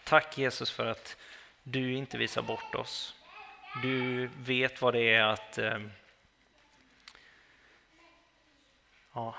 Tack 0.07 0.38
Jesus 0.38 0.71
för 0.71 0.87
att 0.87 1.16
du 1.62 1.92
inte 1.92 2.19
visar 2.19 2.42
bort 2.42 2.75
oss. 2.75 3.16
Du 3.83 4.27
vet 4.27 4.83
vad 4.83 4.95
det 4.95 5.14
är 5.14 5.23
att, 5.23 5.59
eh, 5.59 5.79
ja, 9.12 9.35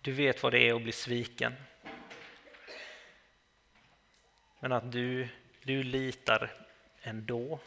du 0.00 0.12
vet 0.12 0.42
vad 0.42 0.52
det 0.52 0.68
är 0.68 0.74
att 0.74 0.82
bli 0.82 0.92
sviken. 0.92 1.54
Men 4.60 4.72
att 4.72 4.92
du, 4.92 5.28
du 5.62 5.82
litar 5.82 6.66
ändå. 7.02 7.60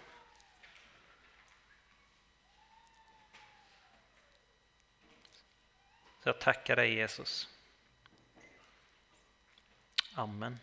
Så 6.23 6.29
jag 6.29 6.39
tackar 6.39 6.75
dig 6.75 6.93
Jesus. 6.93 7.49
Amen. 10.15 10.59